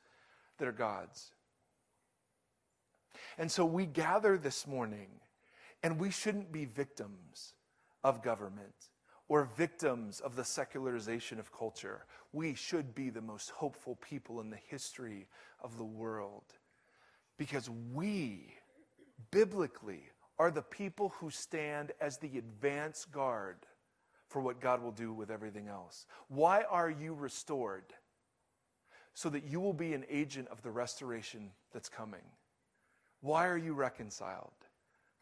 that 0.59 0.69
are 0.69 0.73
God's. 0.73 1.31
And 3.39 3.51
so 3.51 3.65
we 3.65 3.87
gather 3.87 4.37
this 4.37 4.67
morning 4.67 5.09
and 5.83 5.99
we 5.99 6.11
shouldn't 6.11 6.53
be 6.53 6.65
victims 6.65 7.55
of 8.05 8.23
government 8.23 8.89
or 9.29 9.45
victims 9.45 10.21
of 10.21 10.37
the 10.37 10.45
secularization 10.45 11.39
of 11.39 11.53
culture. 11.53 12.05
We 12.33 12.55
should 12.55 12.95
be 12.95 13.11
the 13.11 13.21
most 13.21 13.51
hopeful 13.51 13.97
people 13.97 14.41
in 14.41 14.51
the 14.51 14.59
history 14.69 15.29
of 15.63 15.79
the 15.79 15.85
world 15.85 16.45
because 17.39 17.71
we, 17.93 18.55
biblically, 19.31 20.11
are 20.39 20.51
the 20.51 20.63
people 20.63 21.11
who 21.21 21.31
stand 21.31 21.93
as 22.01 22.19
the 22.19 22.39
advance 22.39 23.05
guard 23.05 23.57
for 24.29 24.41
what 24.41 24.61
God 24.61 24.83
will 24.83 24.93
do 24.93 25.13
with 25.13 25.31
everything 25.31 25.69
else. 25.69 26.07
Why 26.29 26.63
are 26.71 26.91
you 26.91 27.15
restored? 27.15 27.93
So 29.15 29.29
that 29.29 29.45
you 29.45 29.61
will 29.61 29.75
be 29.75 29.93
an 29.93 30.05
agent 30.09 30.49
of 30.49 30.63
the 30.63 30.71
restoration 30.71 31.51
that's 31.73 31.89
coming. 31.89 32.25
Why 33.21 33.47
are 33.47 33.59
you 33.59 33.75
reconciled? 33.75 34.53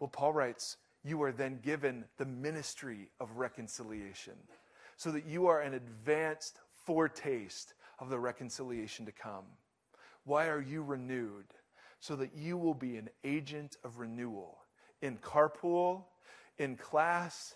Well, 0.01 0.09
Paul 0.09 0.33
writes, 0.33 0.79
you 1.05 1.23
are 1.23 1.33
then 1.33 1.61
given 1.63 2.05
the 2.19 2.27
ministry 2.27 3.11
of 3.21 3.37
reconciliation 3.37 4.35
so 4.97 5.11
that 5.13 5.27
you 5.27 5.47
are 5.47 5.61
an 5.61 5.75
advanced 5.75 6.59
foretaste 6.85 7.75
of 7.99 8.11
the 8.11 8.19
reconciliation 8.19 9.07
to 9.07 9.13
come. 9.13 9.45
Why 10.25 10.49
are 10.49 10.61
you 10.61 10.83
renewed? 10.83 11.47
So 12.01 12.17
that 12.17 12.35
you 12.35 12.57
will 12.57 12.75
be 12.75 12.97
an 12.97 13.11
agent 13.25 13.77
of 13.85 13.99
renewal 13.99 14.59
in 15.03 15.19
carpool, 15.19 16.05
in 16.59 16.77
class, 16.77 17.55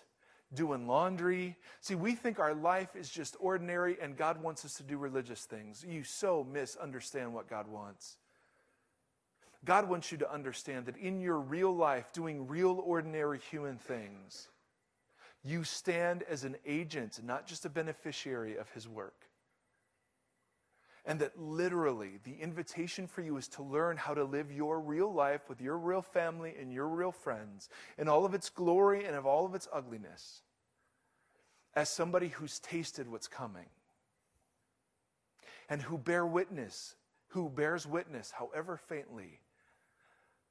doing 0.53 0.87
laundry. 0.87 1.57
See, 1.81 1.95
we 1.95 2.13
think 2.13 2.39
our 2.39 2.53
life 2.53 2.95
is 2.95 3.09
just 3.09 3.35
ordinary 3.39 3.97
and 4.01 4.15
God 4.15 4.41
wants 4.41 4.65
us 4.65 4.75
to 4.75 4.83
do 4.83 4.97
religious 4.97 5.45
things. 5.45 5.83
You 5.87 6.03
so 6.03 6.43
misunderstand 6.51 7.33
what 7.33 7.49
God 7.49 7.67
wants. 7.67 8.17
God 9.65 9.89
wants 9.89 10.11
you 10.11 10.19
to 10.19 10.31
understand 10.31 10.85
that 10.85 10.97
in 10.97 11.19
your 11.19 11.39
real 11.39 11.75
life, 11.75 12.11
doing 12.13 12.47
real, 12.47 12.81
ordinary 12.85 13.39
human 13.39 13.77
things, 13.77 14.47
you 15.43 15.63
stand 15.63 16.23
as 16.23 16.43
an 16.43 16.55
agent, 16.65 17.19
not 17.23 17.47
just 17.47 17.65
a 17.65 17.69
beneficiary 17.69 18.57
of 18.57 18.69
His 18.71 18.87
work. 18.87 19.25
And 21.07 21.19
that 21.19 21.39
literally, 21.39 22.19
the 22.23 22.35
invitation 22.41 23.05
for 23.05 23.21
you 23.21 23.37
is 23.37 23.47
to 23.49 23.63
learn 23.63 23.95
how 23.97 24.15
to 24.15 24.23
live 24.23 24.51
your 24.51 24.79
real 24.79 25.13
life 25.13 25.41
with 25.47 25.61
your 25.61 25.77
real 25.77 26.01
family 26.01 26.55
and 26.59 26.73
your 26.73 26.87
real 26.87 27.11
friends 27.11 27.69
in 27.97 28.07
all 28.07 28.25
of 28.25 28.33
its 28.33 28.49
glory 28.49 29.05
and 29.05 29.15
of 29.15 29.25
all 29.25 29.45
of 29.45 29.53
its 29.53 29.67
ugliness 29.71 30.41
as 31.75 31.89
somebody 31.89 32.29
who's 32.29 32.59
tasted 32.59 33.07
what's 33.07 33.27
coming 33.27 33.67
and 35.69 35.81
who 35.81 35.97
bear 35.97 36.25
witness, 36.25 36.95
who 37.29 37.49
bears 37.49 37.85
witness, 37.85 38.31
however 38.31 38.77
faintly, 38.77 39.41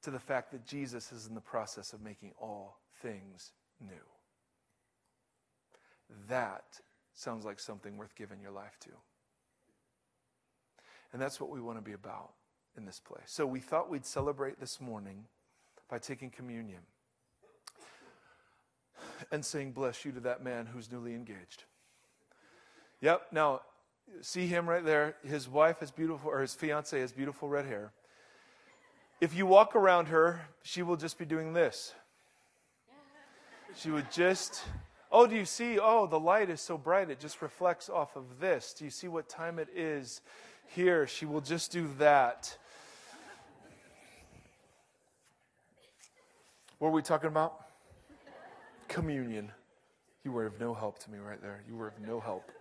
to 0.05 0.11
the 0.11 0.19
fact 0.19 0.51
that 0.51 0.65
Jesus 0.65 1.11
is 1.11 1.27
in 1.27 1.35
the 1.35 1.41
process 1.41 1.91
of 1.91 2.01
making 2.01 2.31
all 2.39 2.79
things 3.01 3.51
new. 3.81 3.89
That 6.29 6.79
sounds 7.13 7.43
like 7.43 7.59
something 7.59 7.97
worth 7.97 8.15
giving 8.15 8.39
your 8.39 8.51
life 8.51 8.77
to. 8.81 8.89
And 11.11 11.21
that's 11.21 11.41
what 11.41 11.49
we 11.49 11.59
want 11.59 11.79
to 11.79 11.81
be 11.81 11.93
about 11.93 12.33
in 12.77 12.85
this 12.85 12.99
place. 12.99 13.23
So 13.25 13.47
we 13.47 13.59
thought 13.59 13.89
we'd 13.89 14.05
celebrate 14.05 14.59
this 14.59 14.79
morning 14.79 15.25
by 15.89 15.97
taking 15.97 16.29
communion 16.29 16.81
and 19.31 19.43
saying, 19.43 19.71
Bless 19.71 20.05
you 20.05 20.11
to 20.11 20.19
that 20.21 20.43
man 20.43 20.67
who's 20.67 20.91
newly 20.91 21.15
engaged. 21.15 21.63
Yep, 23.01 23.27
now 23.31 23.61
see 24.21 24.45
him 24.45 24.69
right 24.69 24.85
there. 24.85 25.15
His 25.23 25.49
wife 25.49 25.79
has 25.79 25.89
beautiful, 25.89 26.29
or 26.29 26.41
his 26.41 26.53
fiance 26.53 26.99
has 26.99 27.11
beautiful 27.11 27.49
red 27.49 27.65
hair. 27.65 27.91
If 29.21 29.33
you 29.33 29.45
walk 29.45 29.75
around 29.75 30.07
her, 30.07 30.41
she 30.61 30.83
will 30.83 30.97
just 30.97 31.17
be 31.17 31.25
doing 31.25 31.53
this. 31.53 31.93
She 33.77 33.89
would 33.89 34.11
just, 34.11 34.63
oh, 35.11 35.25
do 35.25 35.35
you 35.35 35.45
see? 35.45 35.79
Oh, 35.79 36.05
the 36.05 36.19
light 36.19 36.49
is 36.49 36.61
so 36.61 36.77
bright, 36.77 37.09
it 37.09 37.19
just 37.19 37.41
reflects 37.41 37.89
off 37.89 38.15
of 38.15 38.39
this. 38.39 38.73
Do 38.73 38.85
you 38.85 38.91
see 38.91 39.07
what 39.07 39.29
time 39.29 39.59
it 39.59 39.69
is 39.73 40.21
here? 40.67 41.07
She 41.07 41.25
will 41.25 41.41
just 41.41 41.71
do 41.71 41.89
that. 41.97 42.57
What 46.79 46.89
are 46.89 46.91
we 46.91 47.01
talking 47.01 47.29
about? 47.29 47.65
Communion. 48.87 49.51
You 50.23 50.31
were 50.31 50.45
of 50.45 50.59
no 50.59 50.73
help 50.73 50.99
to 50.99 51.11
me 51.11 51.19
right 51.19 51.41
there. 51.41 51.61
You 51.67 51.75
were 51.75 51.87
of 51.87 51.99
no 51.99 52.19
help. 52.19 52.51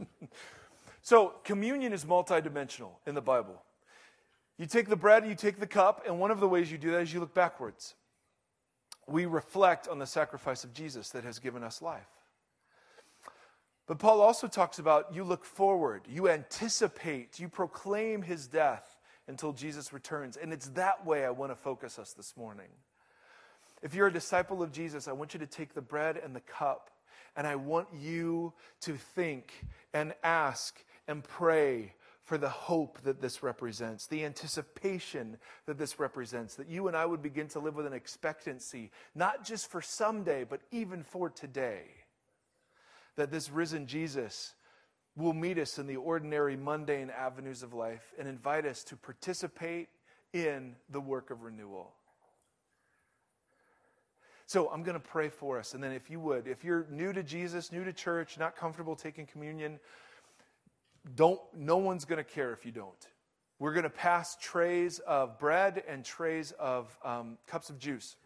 so, 1.02 1.34
communion 1.44 1.92
is 1.92 2.04
multidimensional 2.04 2.90
in 3.06 3.14
the 3.14 3.22
Bible. 3.22 3.62
You 4.58 4.66
take 4.66 4.88
the 4.88 4.96
bread, 4.96 5.26
you 5.26 5.34
take 5.34 5.58
the 5.58 5.66
cup, 5.66 6.04
and 6.06 6.20
one 6.20 6.30
of 6.30 6.40
the 6.40 6.48
ways 6.48 6.70
you 6.70 6.78
do 6.78 6.92
that 6.92 7.02
is 7.02 7.12
you 7.12 7.20
look 7.20 7.34
backwards. 7.34 7.94
We 9.06 9.26
reflect 9.26 9.88
on 9.88 9.98
the 9.98 10.06
sacrifice 10.06 10.64
of 10.64 10.72
Jesus 10.72 11.10
that 11.10 11.24
has 11.24 11.38
given 11.38 11.62
us 11.62 11.82
life. 11.82 12.08
But 13.86 13.98
Paul 13.98 14.20
also 14.20 14.46
talks 14.46 14.78
about 14.78 15.14
you 15.14 15.24
look 15.24 15.44
forward, 15.44 16.02
you 16.08 16.28
anticipate, 16.28 17.38
you 17.38 17.48
proclaim 17.48 18.22
his 18.22 18.46
death 18.46 18.96
until 19.28 19.52
Jesus 19.52 19.92
returns. 19.92 20.36
And 20.36 20.52
it's 20.52 20.68
that 20.68 21.04
way 21.04 21.24
I 21.24 21.30
want 21.30 21.52
to 21.52 21.56
focus 21.56 21.98
us 21.98 22.12
this 22.12 22.34
morning. 22.36 22.68
If 23.82 23.94
you're 23.94 24.06
a 24.06 24.12
disciple 24.12 24.62
of 24.62 24.72
Jesus, 24.72 25.08
I 25.08 25.12
want 25.12 25.34
you 25.34 25.40
to 25.40 25.46
take 25.46 25.74
the 25.74 25.82
bread 25.82 26.16
and 26.16 26.34
the 26.34 26.40
cup, 26.40 26.90
and 27.36 27.46
I 27.46 27.56
want 27.56 27.88
you 27.92 28.54
to 28.82 28.94
think 28.94 29.52
and 29.92 30.14
ask 30.22 30.82
and 31.06 31.22
pray 31.22 31.92
for 32.24 32.38
the 32.38 32.48
hope 32.48 33.00
that 33.02 33.20
this 33.20 33.42
represents, 33.42 34.06
the 34.06 34.24
anticipation 34.24 35.36
that 35.66 35.78
this 35.78 36.00
represents, 36.00 36.54
that 36.54 36.68
you 36.68 36.88
and 36.88 36.96
I 36.96 37.04
would 37.04 37.22
begin 37.22 37.48
to 37.48 37.58
live 37.58 37.76
with 37.76 37.86
an 37.86 37.92
expectancy, 37.92 38.90
not 39.14 39.44
just 39.44 39.70
for 39.70 39.82
someday, 39.82 40.44
but 40.44 40.60
even 40.70 41.02
for 41.02 41.28
today. 41.28 41.82
That 43.16 43.30
this 43.30 43.50
risen 43.50 43.86
Jesus 43.86 44.54
will 45.16 45.34
meet 45.34 45.58
us 45.58 45.78
in 45.78 45.86
the 45.86 45.96
ordinary, 45.96 46.56
mundane 46.56 47.10
avenues 47.10 47.62
of 47.62 47.74
life 47.74 48.12
and 48.18 48.26
invite 48.26 48.66
us 48.66 48.82
to 48.84 48.96
participate 48.96 49.88
in 50.32 50.74
the 50.90 51.00
work 51.00 51.30
of 51.30 51.42
renewal. 51.42 51.92
So 54.46 54.68
I'm 54.70 54.82
going 54.82 54.94
to 54.94 55.00
pray 55.00 55.28
for 55.28 55.58
us. 55.58 55.74
And 55.74 55.82
then, 55.82 55.92
if 55.92 56.10
you 56.10 56.20
would, 56.20 56.46
if 56.46 56.64
you're 56.64 56.86
new 56.90 57.12
to 57.12 57.22
Jesus, 57.22 57.72
new 57.72 57.84
to 57.84 57.92
church, 57.92 58.38
not 58.38 58.56
comfortable 58.56 58.96
taking 58.96 59.26
communion, 59.26 59.78
don't, 61.14 61.40
no 61.56 61.76
one's 61.76 62.04
going 62.04 62.22
to 62.22 62.24
care 62.24 62.52
if 62.52 62.64
you 62.64 62.72
don't. 62.72 63.08
We're 63.58 63.72
going 63.72 63.84
to 63.84 63.90
pass 63.90 64.36
trays 64.40 64.98
of 65.00 65.38
bread 65.38 65.82
and 65.88 66.04
trays 66.04 66.52
of 66.58 66.96
um, 67.04 67.38
cups 67.46 67.70
of 67.70 67.78
juice. 67.78 68.16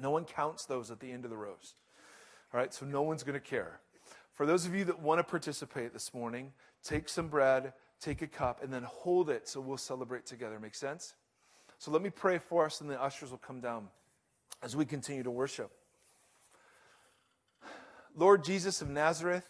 No 0.00 0.10
one 0.10 0.24
counts 0.24 0.66
those 0.66 0.90
at 0.90 1.00
the 1.00 1.10
end 1.10 1.24
of 1.24 1.30
the 1.30 1.36
rows. 1.36 1.74
All 2.52 2.60
right, 2.60 2.72
so 2.72 2.86
no 2.86 3.02
one's 3.02 3.22
going 3.22 3.34
to 3.34 3.40
care. 3.40 3.80
For 4.32 4.46
those 4.46 4.66
of 4.66 4.74
you 4.74 4.84
that 4.84 5.00
want 5.00 5.18
to 5.18 5.24
participate 5.24 5.92
this 5.92 6.12
morning, 6.12 6.52
take 6.82 7.08
some 7.08 7.28
bread, 7.28 7.72
take 8.00 8.22
a 8.22 8.26
cup, 8.26 8.62
and 8.62 8.72
then 8.72 8.82
hold 8.82 9.30
it 9.30 9.48
so 9.48 9.60
we'll 9.60 9.76
celebrate 9.76 10.26
together. 10.26 10.58
Make 10.60 10.74
sense? 10.74 11.14
So 11.78 11.90
let 11.90 12.02
me 12.02 12.10
pray 12.10 12.38
for 12.38 12.66
us, 12.66 12.80
and 12.80 12.88
the 12.88 13.00
ushers 13.00 13.30
will 13.30 13.38
come 13.38 13.60
down 13.60 13.88
as 14.62 14.76
we 14.76 14.84
continue 14.84 15.22
to 15.22 15.30
worship. 15.30 15.70
Lord 18.16 18.44
Jesus 18.44 18.80
of 18.80 18.88
Nazareth, 18.88 19.48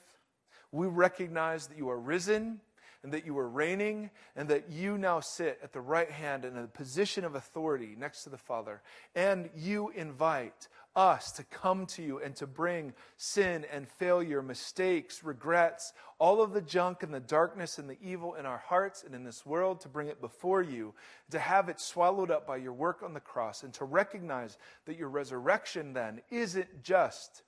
we 0.75 0.89
recognize 0.89 1.69
that 1.69 1.79
you 1.79 1.89
are 1.89 1.99
risen 1.99 2.61
and 3.05 3.13
that 3.13 3.25
you 3.25 3.39
are 3.39 3.49
reigning 3.49 4.11
and 4.35 4.49
that 4.49 4.71
you 4.71 4.99
now 4.99 5.21
sit 5.21 5.59
at 5.63 5.73
the 5.73 5.81
right 5.81 6.11
hand 6.11 6.45
in 6.45 6.57
a 6.57 6.67
position 6.67 7.25
of 7.25 7.35
authority 7.35 7.95
next 7.97 8.25
to 8.25 8.31
the 8.31 8.39
Father. 8.39 8.83
And 9.15 9.51
you 9.55 9.91
invite 9.91 10.69
us 10.97 11.31
to 11.33 11.45
come 11.45 11.87
to 11.87 12.03
you 12.03 12.19
and 12.19 12.35
to 12.37 12.47
bring 12.47 12.93
sin 13.17 13.67
and 13.73 13.87
failure, 13.87 14.43
mistakes, 14.43 15.23
regrets, 15.23 15.93
all 16.19 16.43
of 16.43 16.53
the 16.53 16.63
junk 16.63 17.03
and 17.03 17.13
the 17.13 17.21
darkness 17.21 17.79
and 17.79 17.89
the 17.89 17.99
evil 18.03 18.35
in 18.35 18.47
our 18.47 18.59
hearts 18.59 19.05
and 19.05 19.15
in 19.15 19.23
this 19.23 19.45
world, 19.45 19.81
to 19.81 19.89
bring 19.89 20.09
it 20.09 20.21
before 20.21 20.63
you, 20.63 20.95
to 21.31 21.39
have 21.39 21.69
it 21.69 21.81
swallowed 21.81 22.31
up 22.31 22.47
by 22.47 22.57
your 22.57 22.73
work 22.73 23.03
on 23.03 23.13
the 23.13 23.21
cross, 23.21 23.63
and 23.63 23.75
to 23.75 23.85
recognize 23.85 24.57
that 24.87 24.97
your 24.97 25.09
resurrection 25.09 25.93
then 25.93 26.21
isn't 26.31 26.83
just 26.83 27.43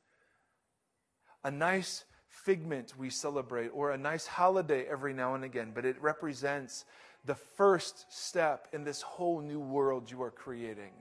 a 1.45 1.51
nice 1.51 2.05
figment 2.45 2.93
we 2.99 3.11
celebrate 3.11 3.69
or 3.69 3.91
a 3.91 3.99
nice 3.99 4.27
holiday 4.27 4.87
every 4.89 5.13
now 5.13 5.35
and 5.35 5.45
again, 5.45 5.73
but 5.75 5.85
it 5.85 6.01
represents 6.01 6.85
the 7.25 7.35
first 7.35 8.07
step 8.09 8.69
in 8.73 8.85
this 8.85 9.03
whole 9.03 9.41
new 9.41 9.59
world 9.59 10.11
you 10.11 10.23
are 10.23 10.31
creating. 10.31 10.93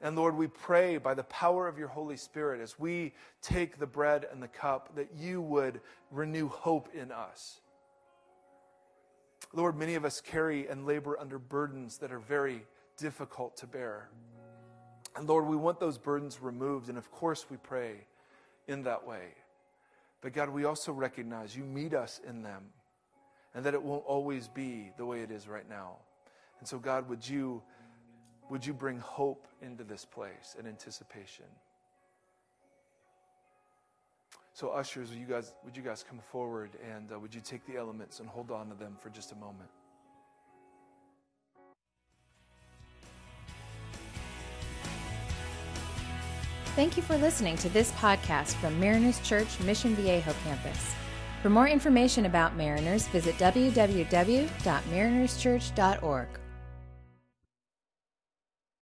And 0.00 0.14
Lord, 0.14 0.36
we 0.36 0.46
pray 0.46 0.98
by 0.98 1.14
the 1.14 1.24
power 1.24 1.66
of 1.66 1.78
your 1.78 1.88
Holy 1.88 2.16
Spirit 2.16 2.60
as 2.60 2.78
we 2.78 3.14
take 3.40 3.78
the 3.78 3.86
bread 3.86 4.26
and 4.30 4.42
the 4.42 4.48
cup 4.48 4.94
that 4.96 5.08
you 5.16 5.40
would 5.40 5.80
renew 6.10 6.48
hope 6.48 6.88
in 6.94 7.10
us. 7.10 7.60
Lord, 9.52 9.76
many 9.76 9.94
of 9.94 10.04
us 10.04 10.20
carry 10.20 10.68
and 10.68 10.86
labor 10.86 11.18
under 11.18 11.38
burdens 11.38 11.98
that 11.98 12.12
are 12.12 12.18
very 12.18 12.62
difficult 12.96 13.56
to 13.58 13.66
bear. 13.66 14.10
And 15.16 15.26
Lord, 15.26 15.46
we 15.46 15.56
want 15.56 15.80
those 15.80 15.98
burdens 15.98 16.40
removed. 16.40 16.88
And 16.88 16.98
of 16.98 17.10
course, 17.10 17.46
we 17.48 17.56
pray 17.56 18.06
in 18.68 18.82
that 18.82 19.06
way. 19.06 19.34
But 20.20 20.32
God, 20.32 20.50
we 20.50 20.64
also 20.64 20.92
recognize 20.92 21.56
you 21.56 21.64
meet 21.64 21.94
us 21.94 22.20
in 22.28 22.42
them 22.42 22.64
and 23.54 23.64
that 23.64 23.74
it 23.74 23.82
won't 23.82 24.04
always 24.04 24.48
be 24.48 24.92
the 24.96 25.06
way 25.06 25.22
it 25.22 25.30
is 25.30 25.48
right 25.48 25.68
now. 25.68 25.96
And 26.58 26.68
so, 26.68 26.78
God, 26.78 27.08
would 27.08 27.26
you, 27.26 27.62
would 28.50 28.66
you 28.66 28.74
bring 28.74 28.98
hope 28.98 29.46
into 29.62 29.84
this 29.84 30.04
place 30.04 30.56
and 30.58 30.66
anticipation? 30.66 31.46
So, 34.52 34.70
ushers, 34.70 35.10
would 35.10 35.18
you 35.18 35.26
guys, 35.26 35.52
would 35.64 35.76
you 35.76 35.84
guys 35.84 36.04
come 36.08 36.18
forward 36.18 36.70
and 36.92 37.12
uh, 37.12 37.18
would 37.20 37.32
you 37.32 37.40
take 37.40 37.64
the 37.66 37.76
elements 37.76 38.18
and 38.18 38.28
hold 38.28 38.50
on 38.50 38.68
to 38.70 38.74
them 38.74 38.96
for 39.00 39.08
just 39.08 39.30
a 39.30 39.36
moment? 39.36 39.70
Thank 46.78 46.94
you 46.96 47.02
for 47.02 47.18
listening 47.18 47.56
to 47.56 47.68
this 47.70 47.90
podcast 47.90 48.54
from 48.60 48.78
Mariners 48.78 49.18
Church 49.22 49.58
Mission 49.64 49.96
Viejo 49.96 50.32
campus. 50.44 50.94
For 51.42 51.50
more 51.50 51.66
information 51.66 52.24
about 52.24 52.54
Mariners, 52.54 53.08
visit 53.08 53.36
www.marinerschurch.org. 53.38 56.28